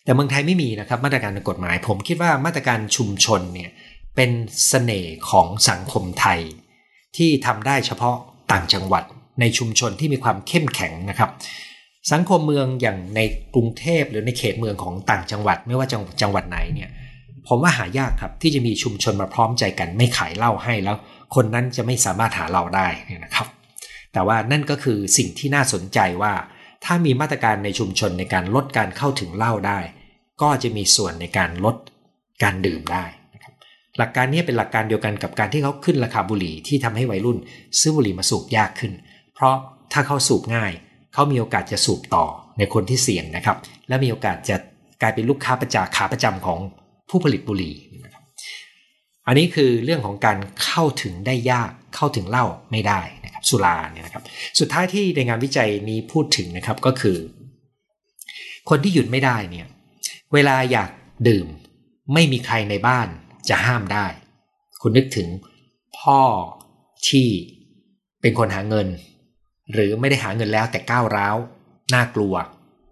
[0.03, 3.69] แต่เมืองไทยไม่มีนะครับมาตรการทางกฎหมาย ผมคิดว่ามาตรการชุมชนเนี่ย
[4.15, 6.39] เป็นสเสน่ห์ของสังคมไทย
[7.17, 8.17] ที่ทำได้เฉพาะ
[8.51, 9.03] ต่างจังหวัด
[9.39, 11.29] ในชุมชนที่มีความเข้มแข็งนะครับ
[12.11, 13.19] สังคมเมืองอย่างใน
[13.55, 16.89] กรุงเทพหรือในเขตเมืองของต่างจังหวัดไม่ว่าจังจังหวัดไหนเนี่ย
[17.47, 20.97] ผมว่าหายากครับที่จะมีชุมชนมาพร้อมใจกัน ไม่ขายเหล้าให้แล้ว
[21.35, 23.47] คนนั้นจะไม่สามารถหาเราได้นี่นะครับ
[24.13, 26.33] แต่ว่านั่นก็คือสิ่งที่น่าสนใจว่า
[26.85, 29.79] ถ้ามีมาตรการในชุมชนในการลดการเข้าถึงเหล้าได้
[30.41, 31.75] ก็จะมีส่วนในการลด
[32.43, 33.05] การดื่มได้
[33.97, 37.37] หลักการนี้เป็นหลักการเดียวกันกับการที่เขาขึ้นราคาบุหรี่ที่ทำให้วัยรุ่น
[37.79, 38.91] ซื้อบุหรี่มาสูบยากขึ้น
[39.43, 39.57] ราะ
[39.93, 40.71] ถ้าเขาสูบง่าย
[41.13, 42.25] เขามีโอกาสจะสูบต่อ
[42.57, 44.57] ในคนที่เสี่ยงนะครับ และมีโอกาสจะ
[45.01, 46.59] กลายเป็นลูกค้าประจาขาประจำของ
[47.09, 47.75] ผู้ผลิตบุหรี่
[48.05, 48.23] นะครับ
[49.27, 54.23] อันนี้คือเรื่องของการเข้าถึงได้ยากเข้าถึงเหล้าไม่ได้นะครับสุราเนี่ยนะครับ
[54.59, 57.17] สุดท้ายที่ในงานวิจัยนี้พูดถึงนะครับก็คือ
[58.69, 59.67] คนที่หยุดไม่ได้เนี่ย
[60.33, 60.89] เวลาอยาก
[61.27, 61.47] ดื่ม
[62.13, 63.07] ไม่มีใครในบ้าน
[63.49, 64.05] จะห้ามได้
[64.81, 65.27] คุณนึกถึง
[65.99, 66.21] พ่อ
[67.09, 67.27] ที่
[68.21, 68.87] เป็นคนหาเงิน
[69.71, 71.35] หรือไม่ได้หาเงินแล้วแต่ก้าวร้าว
[71.93, 72.35] น่ากลัว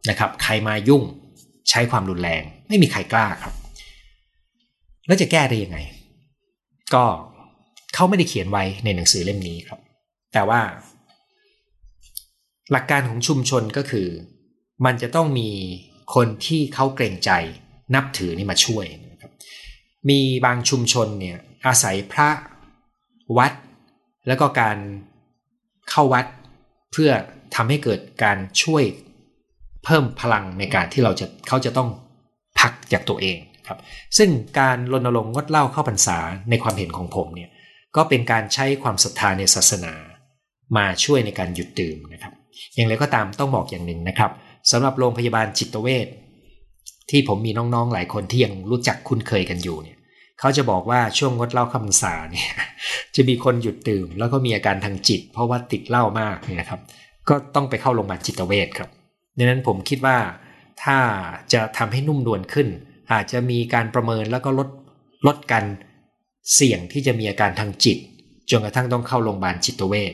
[0.09, 1.03] นะครับ ใครมายุ่ง
[1.69, 3.53] ใช้ความรุนแรง ไม่มีใครกล้าครับ
[5.07, 5.77] แล้วจะแก้ได้ยังไง
[6.93, 7.05] ก็
[7.93, 9.79] เขาไม่ได้เขียนไว้ในหนังสือเล่มนี้ครับ
[10.33, 10.61] แต่ว่า
[12.71, 14.07] หลักการของชุมชนก็คือ
[14.85, 15.49] มันจะต้องมี
[16.15, 17.31] คนที่เขาเกรงใจ
[17.95, 19.31] นับถือนี่มาช่วยนะครับ
[20.09, 22.29] มีบางชุมชนเนี่ยอาศัยพระ
[23.37, 23.53] วัด
[24.27, 24.77] แล้วก็การ
[25.89, 26.25] เข้าวัด
[26.91, 27.11] เพื่อ
[27.55, 28.83] ทำให้เกิดการช่วย
[29.85, 31.89] เพิ่มพลังในการที่เราจะเขาจะต้อง
[32.59, 33.79] พักจากตัวเองครับ
[34.17, 36.17] ซึ่งการรณรงค์งดเหล้าเข้าพรรษา
[36.49, 37.49] ในความเห็นของผมเนี่ย
[37.95, 39.93] ก็เป็นการใช้ความศรัทธาในศาสนา
[40.77, 42.33] มาช่วยในการหยุดดื่มนะครับ
[42.75, 44.31] อย่างไรก็ตามต้องบอกอย่างหนึ่งนะครับ
[44.71, 46.07] สำหรับโรงพยาบาลจิตเวช
[47.09, 49.97] ที่ผมมีน้องๆหลายคนที่ยังรู้จักคุ้นเคยกันอยู่เนี่ย
[50.39, 52.49] เขาจะบอกว่าช่วงงดเหล้าคำสาเนี่ย
[53.15, 56.81] จะมีคนหยุดดื่ม แล้วก็มีอาการทางจิต เพราะว่าติดเหล้ามากเนี่ยนะครับ
[57.29, 58.89] ก็ต้องไปเข้าโรงพยาบาลจิตเวชครับ
[59.37, 60.17] ดังนั้นผมคิดว่า
[60.83, 60.97] ถ้า
[61.53, 62.67] จะทำให้นุ่มนวลขึ้น
[63.11, 64.69] อาจจะมีการประเมินแล้วก็ลด
[65.27, 65.65] ลดการ
[66.53, 67.97] เสี่ยงที่จะมีอาการทางจิต
[68.49, 70.13] จนกระทั่งต้องเข้าโรงพยาบาลจิตเวช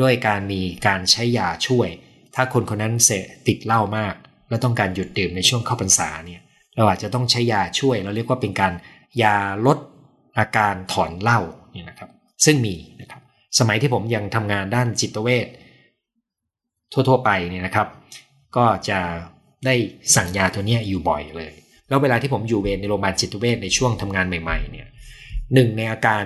[0.00, 1.88] ด้วยการมีการใช้ยาช่วย
[2.34, 3.10] ถ้าคนคนนั้นเส
[3.46, 4.14] ติดเหล้ามาก
[4.48, 6.42] แล้วต้องการหยุดดื่มในช่วงเข้าพรรษาเนี่ย
[6.76, 8.72] เราอาจจะต้องใช้ยาช่วย เราเรียกว่าเป็นการ
[9.22, 9.78] ยาลด
[10.38, 11.40] อาการถอนเหล้า
[11.74, 12.10] นี่นะครับ
[12.44, 13.22] ซึ่งมีนะครับ
[13.58, 15.46] สมัยที่ผมยังทำงานด้านจิตเวช
[16.92, 17.88] ทั่วๆไปเนี่ยนะครับ
[18.56, 19.00] ก็จะ
[19.66, 19.74] ได้
[20.14, 21.52] สั่งยาตัวนี้อยู่บ่อยเลย
[21.88, 24.88] แล้วเวลาที่ผมอยู่เวรในโรงพยาบาลจิตเวชในช่วงทำงานใหม่ๆเนี่ย
[25.54, 26.24] หนึ่งในอาการ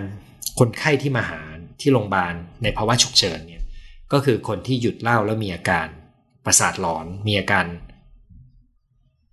[0.59, 1.41] คนไข้ที่มาหา
[1.81, 3.63] ที่โรงพยาบาลในภาวะฉุกเฉินเนี่ย
[4.13, 5.87] ก็คือคนที่หยุดเล้าแล้วมีอาการ
[6.45, 7.67] ประสาทหลอนมีอาการ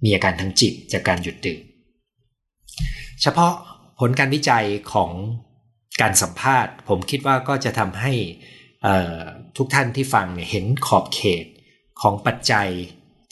[0.04, 1.62] มีอาการทางจิตจากการหยุดดื่ม
[3.22, 3.54] เฉพาะ
[4.00, 5.12] ผลการวิจัยของ
[6.02, 8.14] การสัมภาษณ์ ผมคิดว่าก็จะทำให้
[9.58, 11.46] ทุกท่านที่ฟังเนี่ยเห็นขอบเขต
[12.02, 12.68] ของปัจจัย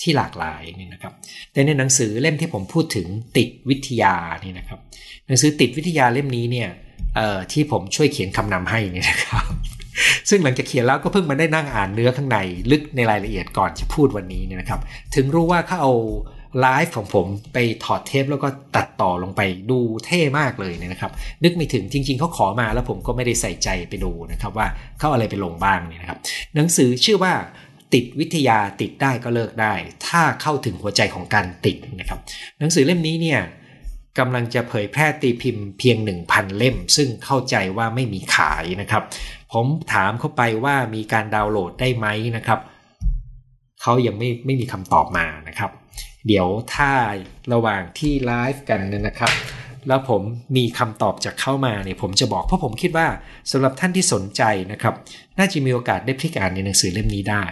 [0.01, 1.13] ที่หลากหลายนี่นะครับ
[1.51, 4.79] แต่ในหนังสือเล่มที่ผมพูดถึงติดวิทยานี่นะครับ
[5.27, 6.69] หนังสือติดวิทยาเล่มนี้เนี่ย
[7.51, 9.43] ที่ผมช่วยเขียนคำนำให้นี่นะครับ
[10.29, 12.37] ซึ่งหลังจากเขียนแล้วก็เพิ่งมาได้นั่งอ่านเนื้อข้างใน
[12.71, 14.81] ลึกในรายละเอียดก่อนจะพูดวันนี้เนี่ยนะครับ
[15.15, 15.93] ถึงรู้ว่าเขาเอา
[16.61, 21.11] ไลฟ์ของผมไปถอดเทปแล้วก็ตัดต่อลงไปดูเท่มากเลยนะครับ
[21.43, 24.67] นึกไม่ถึงจริง ๆเขาขอมาแล้วผมก็ไม่ได้ใส่ใจไปดูนะครับว่า
[24.99, 26.19] เขาอะไรไปลงบ้างเนี่ยนะครับ
[26.55, 27.33] หนังสือชื่อว่า
[27.93, 29.73] ติดวิทยาติดได้ก็เลิกได้
[30.07, 32.19] ถ้าเข้าถึงหัวใจของการติดนะครับ
[32.59, 33.41] หนังสือเล่มนี้เนี่ย
[34.19, 39.03] กำลังจะเผยแพร่ตีพิมพ์เพียง 1,000 เล่ม ซึ่งเข้าใจว่าไม่มีขายนะครับ
[39.53, 42.07] ผมถามเข้าไปว่ามีการดาวน์โหลดได้ไหม
[42.37, 42.59] นะครับ
[43.81, 45.71] เขายังไม่ไม่มีคำตอบมานะครับ
[46.27, 46.91] เดี๋ยวถ้า
[47.53, 49.33] ระหว่างที่ไลฟ์กันนะครับ
[49.87, 50.21] แล้วผม
[50.57, 53.07] มีคำตอบจากเข้ามาเนี่ยผมจะบอกเพราะผมคิดว่า
[53.51, 54.95] สำหรับท่านที่สนใจนะครับ
[55.39, 57.43] น่าจะมีโอกาสได้พลิกอ่านในหนังสือเล่มนี้ได้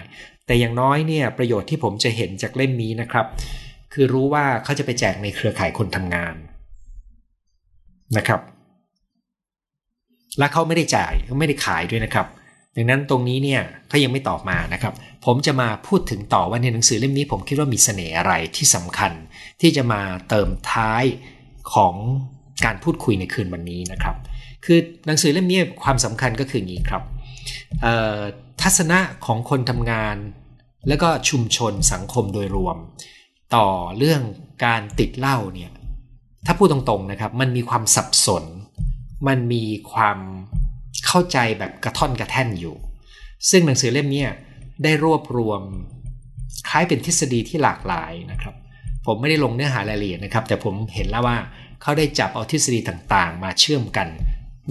[0.45, 3.25] แต่อย่างน้อยเนี่ยประโยชน์ที่ผมจะเห็นจากเล่มนี้นะครับ
[3.93, 6.35] คือรู้ว่าเขาจะไปแจกในเครือข่ายคนทำงาน
[8.17, 8.41] นะครับ
[10.39, 12.27] และเขาไม่ได้จ่ายไม่ได้ขายด้วยนะครับ
[12.75, 14.93] ดังนั้นตรงนี้เนี่ยเขายังไม่ตอบมานะครับ
[15.25, 19.11] ผมจะมาพูดถึงต่อว่าในหนังสือเล่มนี้ผมคิดว่ามีเสน่ห์อะไรที่สำคัญ
[19.61, 21.03] ที่จะมาเติมท้าย
[21.73, 21.93] ของ
[22.65, 24.15] การพูดคุยในคืนวันนี้นะครับ
[24.65, 27.03] คือหนังสือเล่มนี้ความสำคัญก็คืออย่างนี้ครับ
[28.61, 30.17] ทัศนะของคนทำงาน
[30.87, 32.77] และก็ชุมชนสังคมโดยรวม
[33.55, 34.21] ต่อเรื่อง
[34.65, 35.71] การติดเหล้าเนี่ย
[36.45, 38.43] ถ้าพูดตรงๆนะครับ มันมีความสับสน
[39.27, 40.17] มันมีความ
[41.07, 42.75] เข้าใจแบบกระท่อนกระแท่นอยู่
[43.49, 44.23] ซึ่งหนังสือเล่มนี้
[44.83, 45.61] ได้รวบรวม
[46.69, 48.55] คล้ายเป็นทฤษฎีที่หลากหลายนะครับ
[49.05, 51.37] ผมไม่ได้ลงเนื้อหารายละเอียดนะครับ แต่ผมเห็นแล้วว่า
[51.81, 54.07] เขาได้จับเอาทฤษฎีต่างๆ มาเชื่อมกัน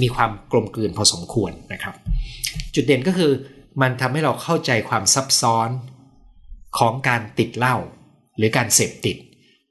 [0.03, 1.95] มีความกลมกลืนพอสมควรนะครับ
[2.75, 3.33] จุดเด่นก็คือ
[3.83, 5.69] มันทำให้เราเข้าใจความซับซ้อน
[6.79, 7.77] ของการติดเหล้า
[8.37, 9.17] หรือการเสพติด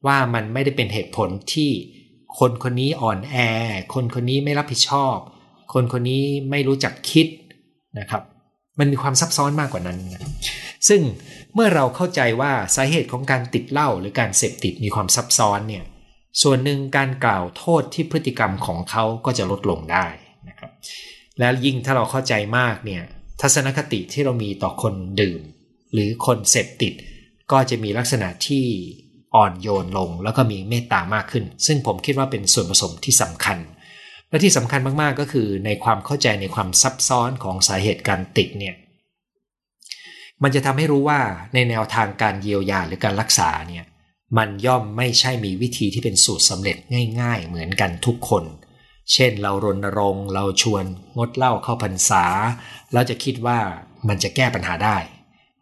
[0.06, 1.72] ว่ามันไม่ได้เป็นเหตุผลที่
[2.40, 3.36] คนคนนี้อ่อนแอ
[3.94, 5.18] คนคนนี้ไม่รับผิดชอบ
[5.74, 7.28] คนคนนี้ไม่รู้จักคิด
[8.00, 8.24] นะครับ
[8.80, 10.22] มันมีความซับซ้อนมากกว่านั้นนะ
[10.88, 11.02] ซึ่ง
[11.54, 15.84] เมื่อเราเข้าใจว่าสาเหตุของการติดเหล้าหรือการเสพติดมีความซับซ้อนเนี่ย
[16.42, 20.06] ส่วนหนึ่งการกล่าวโทษที่พฤติกรรมของเขาก็จะลดลงได้
[20.50, 20.72] นะครับ
[21.40, 23.04] และยิ่งถ้าเราเข้าใจมากเนี่ย
[23.42, 25.42] ทัศนคติที่เรามีต่อคนดื่ม
[25.94, 26.94] หรือคนเสพติด
[27.52, 28.66] ก็จะมีลักษณะที่
[29.36, 33.58] อ่อนโยนลงแล้วก็มีเมตตามากขึ้น ซึ่งผมคิดว่าเป็นส่วนผสมที่สำคัญ
[34.34, 38.76] และที่สำคัญมากๆก็คือในความเข้าใจในความซับซ้อนของสาเหตุการติดเนี่ย
[40.44, 41.22] มันจะทำให้รู้ว่า
[41.54, 43.86] ในแนวทางการเยียวยาหรือการรักษาเนี่ย
[44.38, 46.78] มันย่อมไม่ใช่มีวิธีที่เป็นสูตรสำเร็จ
[47.22, 48.44] ง่าย ๆ เหมือนกันทุกคน
[49.14, 50.84] เช่นเรารณรงค์เราชวน
[51.18, 52.26] งดเหล้าเข้าพรรษา
[52.94, 53.60] เราจะคิดว่า
[54.08, 54.98] มันจะแก้ปัญหาได้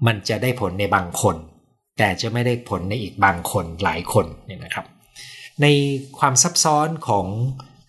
[0.07, 1.35] มันจะได้ผลในบางคน
[1.97, 4.85] แต่จะไม่ได้ผลในอีกบางคนหลายคนเนี่ยนะครับ
[5.61, 5.65] ใน
[6.19, 7.27] ความซับซ้อนของ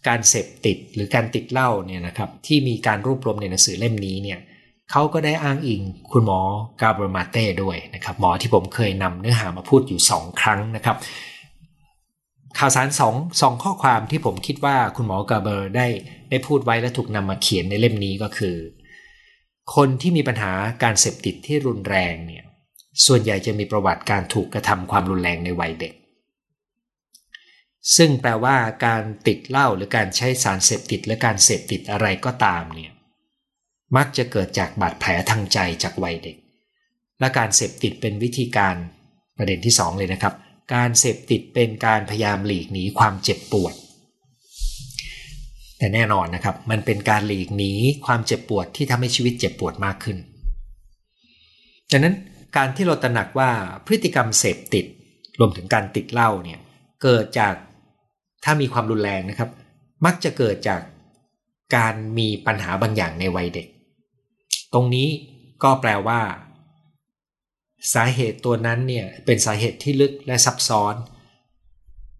[0.08, 4.38] การเสพติดหรือการติดเหล้าเนี่ยนะครับที่มีการรวบรวมในหนังสือเล่มนี้เนี่ย
[4.90, 6.40] เขาก็ได้อ้างอิงคุณหมอ
[6.80, 10.96] กาเบรมาเต้ด้วยนะครับหมอที่ผมเคยนำเนื้อหามาพูดอยู่ 2 ครั้งนะครับ
[12.58, 15.86] ข่าวสารสองสองข้อความที่ผมคิดว่าคุณหมอกาเบอร์ได้
[16.30, 18.56] ได้พูดไว้และถูกนำมาเขียนในเล่มนี้ก็คือ
[19.74, 22.44] คนที่มีปัญหาการเสพติดที่รุนแรงเนี่ย
[23.06, 25.92] ส่วนใหญ่จะมีประวัติการถูกกระทำความรุนแรงในวัยเด็ก
[27.96, 32.92] ซึ่งแปลว่าการติดเหล้าหรือการใช้สารเสพติดและการเสพติดอะไรก็ตามเนี่ย
[33.96, 36.36] มักจะเกิดจากบาดแผลทางใจจากวัยเด็ก
[37.20, 38.76] และการเสพติดเป็นวิธีการ
[39.36, 40.34] ประเด็นที่ 2 เลยนะครับ
[40.74, 43.74] การเสพติดเป็นการพยายามหลีกหนีความเจ็บปวด
[45.78, 47.72] แต่แน่นอนนะครับ มันเป็นการหลีกหนี
[48.06, 50.18] ความเจ็บปวดที่ทำให้ชีวิตเจ็บปวดมากขึ้น
[51.92, 52.14] ดังนั้น
[52.56, 53.50] การที่เราตระหนักว่า
[53.86, 54.84] พฤติกรรมเสพติด
[55.38, 56.60] รวมถึงการติดเหล้าเนี่ย
[57.02, 57.54] เกิดจาก
[58.44, 59.50] ถ้ามีความรุนแรงนะครับ
[60.04, 60.80] มักจะเกิดจาก
[61.76, 63.66] การมีปัญหาบางอย่างในวัยเด็ก
[64.72, 65.08] ตรงนี้
[65.62, 66.20] ก็แปลว่า
[67.94, 70.94] สาเหตุตัวนั้นเนี่ยเป็นสาเหตุที่ลึกและซับซ้อน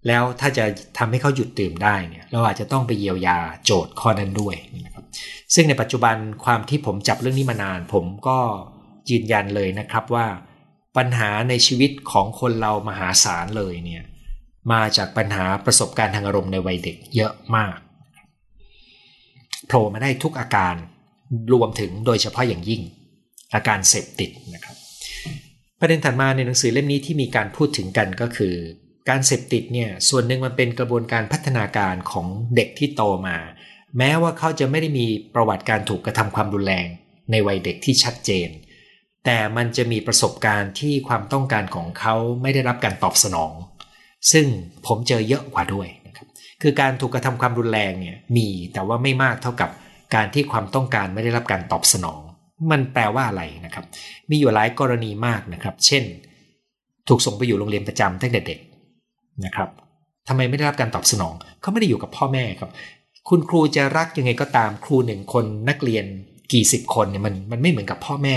[0.06, 0.64] แล้วถ้าจะ
[0.98, 4.56] ทำให้เขาหยุดดื่มได้เนี่ยเราอาจจะต้องไปเยียวยาโจทย์ข้อนั้นด้วย
[4.86, 5.04] นะครับ
[5.54, 8.38] ซึ่งในปัจจุบันความที่ผมจับเรื่องนี้มานาน ผมก็
[9.10, 10.26] ยืนยันเลยนะครับว่า
[10.96, 14.02] ปัญหาในชีวิตของคนเรามหาศาลเลยเนี่ย
[14.72, 17.76] มาจากปัญหาประสบการณ์ทางอารมณ์ในวัยเด็กเยอะมาก
[19.66, 20.74] โผล่มาได้ทุกอาการ
[21.52, 22.82] รวมถึงโดยเฉพาะอย่างยิ่ง
[23.54, 24.76] อาการเสพติดนะครับ
[25.80, 28.54] ประเด็นถัดมาในหนังสือเล่มนี้ที่มีการพูดถึงกันก็คือ
[29.08, 33.38] การเสพติดเนี่ยส่วนหนึ่งมันเป็นกระบวนการพัฒนาการของเด็กที่โตมา
[33.98, 36.86] แม้ว่าเขาจะไม่ได้มีประวัติการถูกกระทำความรุนแรง
[37.30, 38.48] ในวัยเด็กที่ชัดเจน
[39.24, 43.52] แต่มันจะมีประสบการณ์ที่ความต้องการของเขาไม่ได้รับการตอบสนอง
[44.32, 44.46] ซึ่ง
[44.86, 46.26] ผมเจอเยอะกว่าด้วยนะครับ
[46.62, 49.70] คือการถูกกระทำความรุนแรงเนี่ยมีแต่ว่าไม่มากเท่ากับ
[50.14, 52.20] การที่ความต้องการไม่ได้รับการตอบสนอง
[52.70, 53.84] มันแปลว่าอะไรนะครับ
[54.30, 56.04] มีอยู่หลายกรณีมากนะครับ เช่น
[57.08, 58.58] ถูกส่งไปอยู่โรงเรียนประจำตั้งแต่เด็ก
[59.44, 59.68] นะครับ
[60.28, 62.70] ทำไมไม่ได้รับการตอบสนอง เขาไม่ได้อยู่กับพ่อแม่ครับ
[63.28, 66.04] คุณครูจะรักยังไงก็ตามครูหนึ่งคนนักเรียน
[66.52, 68.36] กี่สิบคนเนี่ยมันมันไม่เหมือนกับพ่อแม่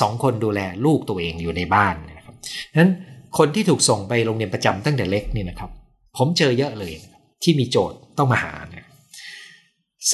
[0.00, 2.34] สองคนดูแลลูกตัวเองอยู่ในบ้านนะครับ
[2.80, 2.90] นั้น
[3.38, 5.70] คนที่ถูกส่งไปโรงเรียนประจำตั้งแต่เล็กนี่นะครับ
[6.16, 6.92] ผมเจอเยอะเลย
[7.42, 8.86] ที่มีโจทย์ต้องมาหานะ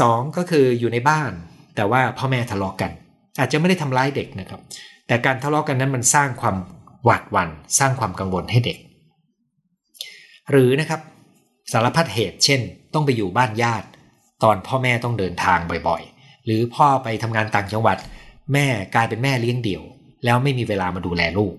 [0.01, 1.33] สองก็คืออยู่ในบ้าน
[1.77, 2.91] แต่ว่าพ่อแม่ทะเลาะกกัน
[3.39, 4.61] อาจจะไม่ได้ทำร้ายเด็กนะครับ
[5.07, 6.57] แต่การทะเลาะกกันนั้นมันสร้างความ
[7.05, 8.79] หวาดหวัน่นสร้างความกังวลให้เด็ก
[10.51, 11.01] หรือนะครับ
[11.73, 12.61] สารพัดเหตุเช่น
[12.95, 13.87] ต้องไปอยู่บ้านญาติ
[14.43, 15.59] ตอนพ่อแม่ต้องเดินทาง
[15.89, 17.97] บ่อยๆ หรือพ่อไปทำงานต่างจังหวัด
[18.53, 19.83] แม่กลายเป็นแม่เลี้ยงเดี่ยว
[20.25, 21.55] แล้วไม่มีเวลามาดูแลลูก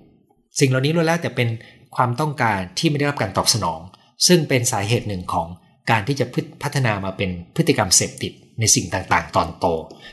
[0.60, 1.50] สิ่งเหล่านี้ล้วนแล้วแต่เป็น
[1.96, 3.80] ความต้องการที่ไม่ได้รับการตอบสนอง
[4.28, 5.48] ซึ่งเป็นสาเหตุหนึ่งของ
[5.92, 6.26] การที่จะ
[6.64, 9.66] พัฒนามาเป็นพฤติกรรมเสพติดในสิ่งต่างๆ ตอนโต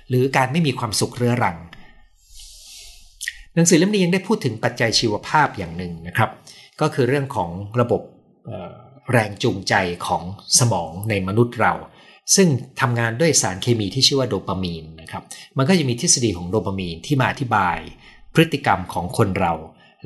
[0.09, 1.57] หรือการไม่มีความสุขเรื้อรัง
[3.55, 6.31] หนังสือเล่มนี้ยังได้พูดถึงปัจจัยชีวภาพอย่างหนึ่งนะครับ
[6.81, 7.51] ก็คือเรื่องของ
[7.81, 8.03] ระบบ
[9.13, 9.75] แรงจูงใจ
[10.07, 10.23] ของ
[10.59, 11.75] สมองในมนุษย์เรา
[12.37, 12.49] ซึ่ง
[12.81, 15.23] ทำงานด้วยสารเคมีที่ชื่อว่าโดปามีนนะครับ
[15.57, 17.79] มันก็จะมีทฤษฎีของโดปามีนที่มาอธิบาย
[18.35, 19.53] พฤติกรรมของคนเรา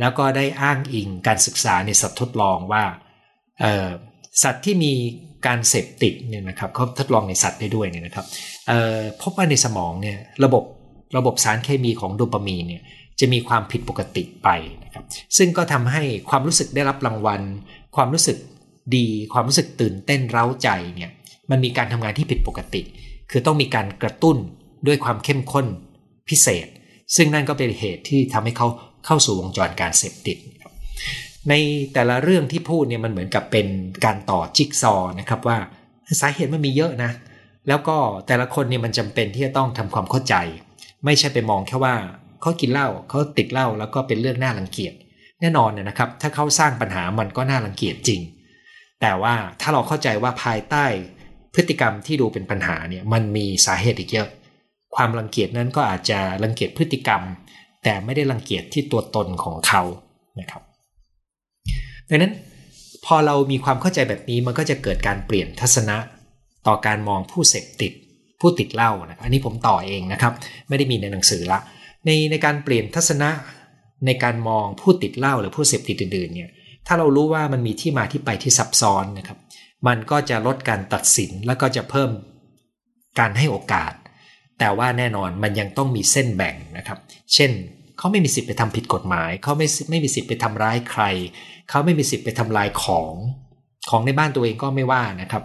[0.00, 2.84] แล้วก็ได้อ้างอิงการศึกษาในสัตว์ทดลองว่า
[4.42, 4.92] สัตว์ที่มี
[5.46, 8.26] การเสพติดเนี่ยนะครับเขาทดลองในสัตว์ได้ด้วยเนี่ยนะครับ
[9.22, 10.64] พบว่าในสมองเนี่ยระบบ
[11.16, 12.82] ระบบสารเคมีของโดปามีนเนี่ย
[13.20, 14.48] จะมีความผิดปกติไป
[14.84, 15.04] นะครับ
[15.36, 17.42] ซึ่งก็ทำให้ความรู้สึกได้รับรางวัล
[17.96, 18.36] ความรู้สึก
[18.96, 21.10] ดีความรู้สึกตื่นเต้นเร้าใจเนี่ย
[21.50, 22.82] มันมีการทำงานที่ผิดปกติ
[23.30, 24.36] คือต้องมีการกระตุ้น
[24.86, 25.66] ด้วยความเข้มข้น
[26.28, 26.66] พิเศษ
[27.16, 28.68] ซึ่งนั่นก็เป็นเหตุที่ทำให้เขา
[29.06, 30.38] เข้าสู่วงจรการเสพติด
[31.48, 31.54] ใน
[31.94, 33.66] แต่ละเรื่องที่พูดเนี่ยมันเหมือนกับเป็น
[34.04, 35.58] การต่อจิ๊กซอนะครับว่า
[36.20, 37.10] สาเหตุมันมีเยอะนะ
[37.68, 40.34] แล้วก็แต่ละคนเนี่ยมันจำเป็นที่จะต้องทำความเข้าใจ
[41.04, 41.94] ไม่ใช่ไปมองแค่ว่า
[42.40, 44.94] เขากินเหล้าเขาติดเหล้าแล้วก็เป็นเรื่องน่ารังเกียจ
[45.40, 48.20] แน่นอนเนี่ยนะครับ ถ้าเขาสร้างปัญหามันก็น่ารังเกียจจริง
[49.00, 50.84] แต่ว่าถ้าเราเข้าใจว่าภายใต้
[51.54, 54.28] พฤติกรรมที่ดูเป็นปัญหาเนี่ยมันมีสาเหตุอีกเยอะ
[54.96, 57.22] ความรังเกียจนั้นก็อาจจะรังเกียจพฤติกรรม
[57.84, 59.82] แต่ไม่ได้รังเกียจที่ตัวตนของเขา
[60.40, 60.62] นะครับ
[62.08, 62.32] ดังนั้น
[63.04, 65.96] พอเรามีความเข้าใจแบบนี้มันก็จะเกิดการเปลี่ยนทัศนะ
[66.66, 67.92] ต่อการมองผู้เสพติด
[68.40, 70.32] ผู้ติดเหล้านะอันนี้ผมต่อเองนะครับ
[70.68, 71.58] ไม่ได้มีในหนังสือละ
[72.06, 73.30] ในในการเปลี่ยนทัศนะ
[74.06, 76.50] ในการมองผู้ติดเหล้าหรือผู้เสพติดอื่นๆเนี่ย
[76.86, 79.38] ถ้าเรารู้ว่ามันมีที่มาที่ไปที่ซับซ้อนนะครับ
[79.86, 82.10] มันก็จะลดการตัดสินแล้วก็จะเพิ่ม
[83.18, 83.92] การให้โอกาส
[84.58, 86.98] แต่ว่าแน่นอนมันยังต้องมีเส้นแบ่งนะครับ
[87.34, 87.50] เช่น
[87.98, 91.02] เขาไม่มีสิทธิ์ไปทำผิดกฎหมาย เขาไม่ไม่มีสิทธิ์ไปทำร้ายใคร
[91.70, 93.14] เขาไม่มีสิทธิ์ไปทำลายของ
[93.90, 95.42] ของในบ้านตัวเองก็ไม่ว่านะครับ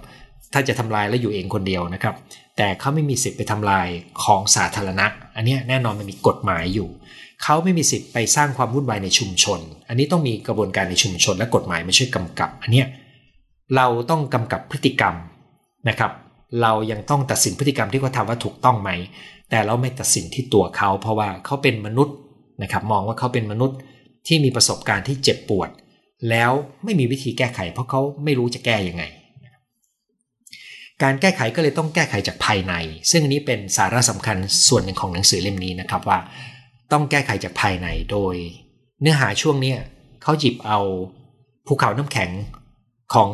[0.53, 2.15] ถ้าจะทำลายแล้วอยู่เองคนเดียวนะครับ
[2.57, 3.87] แต่เขาไม่มีสิทธิ์ไปทำลาย
[4.23, 6.89] ของสาธารณะ อันนี้แน่นอนมันมีกฎหมายอยู่
[7.43, 12.83] เขาไม่มีสิทธิ์ไปสร้างความวุ่นวายในชุมชน อันนี้ต้องมีกระบวนการในชุมชน และกฎหมายมาช่วยกำกับ อันนี้
[13.75, 15.15] เราต้องกำกับพฤติกรรม
[15.89, 16.11] นะครับ
[16.61, 18.89] เรายังต้องตัดสินพฤติกรรมที่เขาทำว่าถูกต้องไหม
[19.49, 22.15] แต่เราไม่ตัดสินที่ตัวเขา เพราะว่าเขาเป็นมนุษย์
[22.63, 23.77] นะครับมองว่าเขาเป็นมนุษย์
[24.27, 25.69] ที่มีประสบการณ์ที่เจ็บปวด
[26.29, 26.51] แล้ว
[26.83, 29.03] ไม่มีวิธีแก้ไข เพราะเขาไม่รู้จะแก้ยังไง
[31.03, 32.73] การแก้ไขก็เลยต้องแก้ไขจากภายใน
[33.11, 36.19] ซึ่งอันนี้เป็นสาระสำคัญส่วนหนึ่งของหนังสือเล่มนี้นะครับว่า
[36.91, 38.35] ต้องแก้ไขจากภายในโดย
[39.01, 39.73] เนื้อหาช่วงนี้
[40.23, 40.79] เขาหยิบเอา
[41.67, 42.29] ภูเขาน้ำแข็ง
[43.13, 43.29] ของ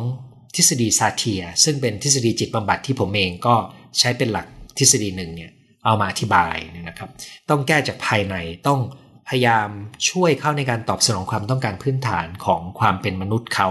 [0.56, 3.54] ทฤษฎีซาเทีย ซึ่งเป็นทฤษฎีจิตบำบัดที่ผมเองก็
[3.98, 4.46] ใช้เป็นหลัก
[4.78, 5.50] ทฤษฎีหนึ่งเนี่ย
[5.84, 6.56] เอามาอธิบาย
[6.88, 7.08] นะครับ
[7.50, 8.80] ต้องแก้จากภายในต้อง
[9.28, 9.68] พยายาม
[10.08, 13.68] ช่วยเข้าในการตอบสนองความต้องการพื้นฐานของความเป็นมนุษย์เขา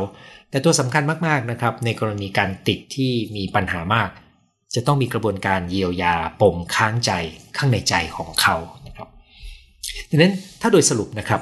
[0.49, 4.09] แต่ตัวสำคัญมากๆนะครับ ในกรณีการติดที่มีปัญหามาก
[4.75, 7.11] จะต้องมีกระบวนการเยียวยาปมค้างใจ
[7.57, 8.55] ข้างในใจของเขา
[8.87, 9.07] นะครับ
[10.09, 11.41] ดังนั้นถ้าโดยสรุปนะครับ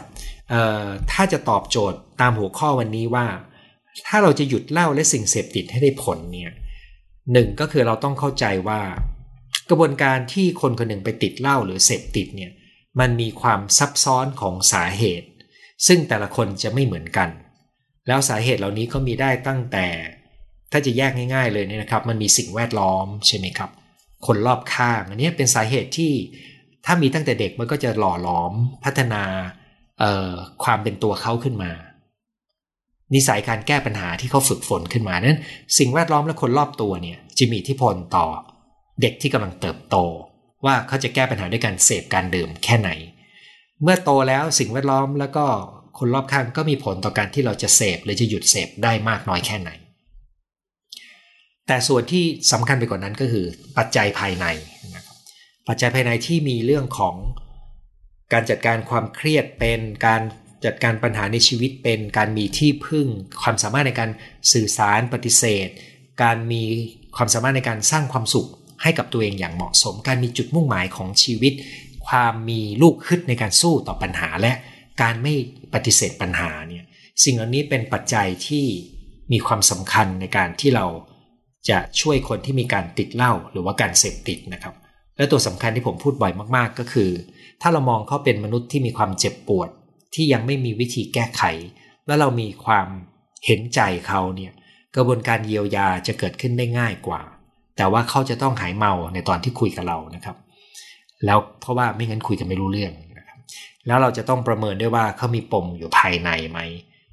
[1.11, 3.25] ถ้าจะตอบโจทย์ตามหัวข้อวันนี้ว่า
[4.07, 6.51] ถ้าเราจะหยุดเล่าและสิ่งเสพติดให้ได้ผลเนี่ย
[7.33, 8.81] หนึ่งก็คือเราต้องเข้าใจว่า
[9.69, 12.51] กระบวนการที่คนคนหนึ่งไปติดเหล้าหรือเสพติดเนี่ย
[12.99, 15.27] มันมีความซับซ้อนของสาเหตุ
[15.87, 17.29] ซึ่งแต่ละคนจะไม่เหมือนกัน
[18.07, 19.87] แล้วสาเหตุเหล่านี้ก็มีได้ตั้งแต่
[20.71, 23.69] ถ้าจะแยกง่าย ๆ เลยเนี่ยนะครับ มันมีสิ่งแวดล้อมใช่ไหมครับ
[24.25, 26.13] คนรอบข้างอันนี้เป็นสาเหตุที่
[26.85, 28.53] ถ้ามีตั้งแต่เด็กมันก็จะหล่อหลอม
[28.83, 29.23] พัฒนา
[30.63, 31.71] ความเป็นตัวเขาขึ้นมา
[33.15, 35.39] นิสัยการแก้ปัญหาที่เขาฝึกฝนขึ้นมานั้น
[35.77, 38.25] สิ่งแวดล้อมและคนรอบตัวเนี่ยจะมีอิทธิพลต่อ
[39.01, 39.97] เด็กที่กำลังเติบโต
[40.65, 42.89] ว่าเขาจะแก้ปัญหาด้วยการเสพการดื่มแค่ไหน
[43.83, 45.45] เมื่อโตแล้วสิ่งแวดล้อมแล้วก็
[45.97, 49.69] คนรอบข้างก็มีผลต่อการที่เราจะเสพหรือจะหยุดเสพได้มากน้อยแค่ไหน
[51.67, 53.45] แต่ส่วนที่สำคัญไปกว่านั้นก็คือ
[53.77, 54.45] ปัจจัยภายใน
[54.95, 55.15] นะครับ
[55.67, 57.15] ปัจจัยภายในที่มีเรื่องของ
[58.33, 60.21] การจัดการความเครียดเป็นการ
[60.65, 63.07] จัดการปัญหาในชีวิตเป็นการมีที่พึ่ง
[63.41, 64.09] ความสามารถในการ
[64.53, 65.67] สื่อสารปฏิเสธ
[66.23, 66.63] การมี
[67.17, 68.47] ความสามารถในการสร้างความสุข
[68.83, 71.53] ให้กับตัวเองอย่างเหมาะสม การมีจุดมุ่งหมายของชีวิต
[72.07, 74.53] ความมีลูกคึดในการสู้ต่อปัญหาและ
[75.01, 75.33] การไม่
[75.73, 76.83] ปฏิเสธปัญหาเนี่ย
[77.23, 78.65] สิ่งเหล่านี้เป็นปัจจัยที่
[79.31, 80.85] มีความสำคัญในการที่เรา
[81.69, 84.75] จะช่วยคนที่มีการติดเหล้าหรือว่าการเสพติดนะครับ
[85.17, 87.09] และตัวสำคัญที่ผมพูดบ่อยมากๆก็คือ
[87.61, 89.69] ถ้าเรามองเขาเป็นมนุษย์ที่มีความเจ็บปวด
[90.13, 91.43] ที่ยังไม่มีวิธีแก้ไข
[92.05, 92.87] แล้วเรามีความ
[93.45, 94.51] เห็นใจเขาเนี่ย
[94.95, 97.21] กระบวนการเยียวยาจะเกิดขึ้นได้ง่ายกว่า
[97.77, 100.37] แต่ว่าเขาจะต้องหายเมาในตอนที่คุยกับเรานะครับ
[101.25, 103.37] แล้วเพราะว่าไม่งั้นคุยกันไม่รู้เรื่องนะครับ
[103.87, 106.59] แล้วเราจะต้องประเมินด้วยว่าเขามีปมอยู่ภายในไหม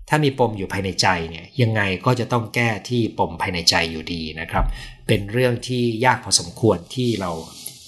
[0.08, 4.64] ถ้ามีปมอยู่ภายในใจเนี่ยยังไงก็จะต้องแก้ที่ปมภายในใจอยู่ดีนะครับ
[5.06, 7.30] เป็นเรื่องที่ยากพอสมควรที่เรา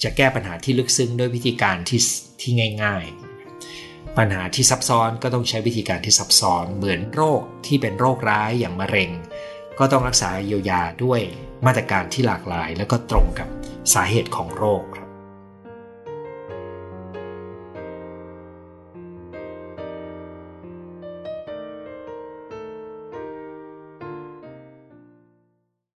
[0.03, 2.01] จะแก้ปัญหาที่ลึกซึ้งด้วยวิธีการที่
[2.41, 2.51] ที่
[2.83, 3.22] ง่าย ๆ
[4.19, 9.11] ปัญหาที่ซับซ้อนก็ต้องใช้วิธีการที่ซับซ้อนเหมือนโรคที่เป็นโรคร้ายอย่างมะเร็ง
[9.79, 11.21] ก็ต้องรักษาเยียวยาด้วย
[11.65, 13.47] มาตรการที่หลากหลาย และก็ตรงกับ
[13.93, 14.83] สาเหตุของโรค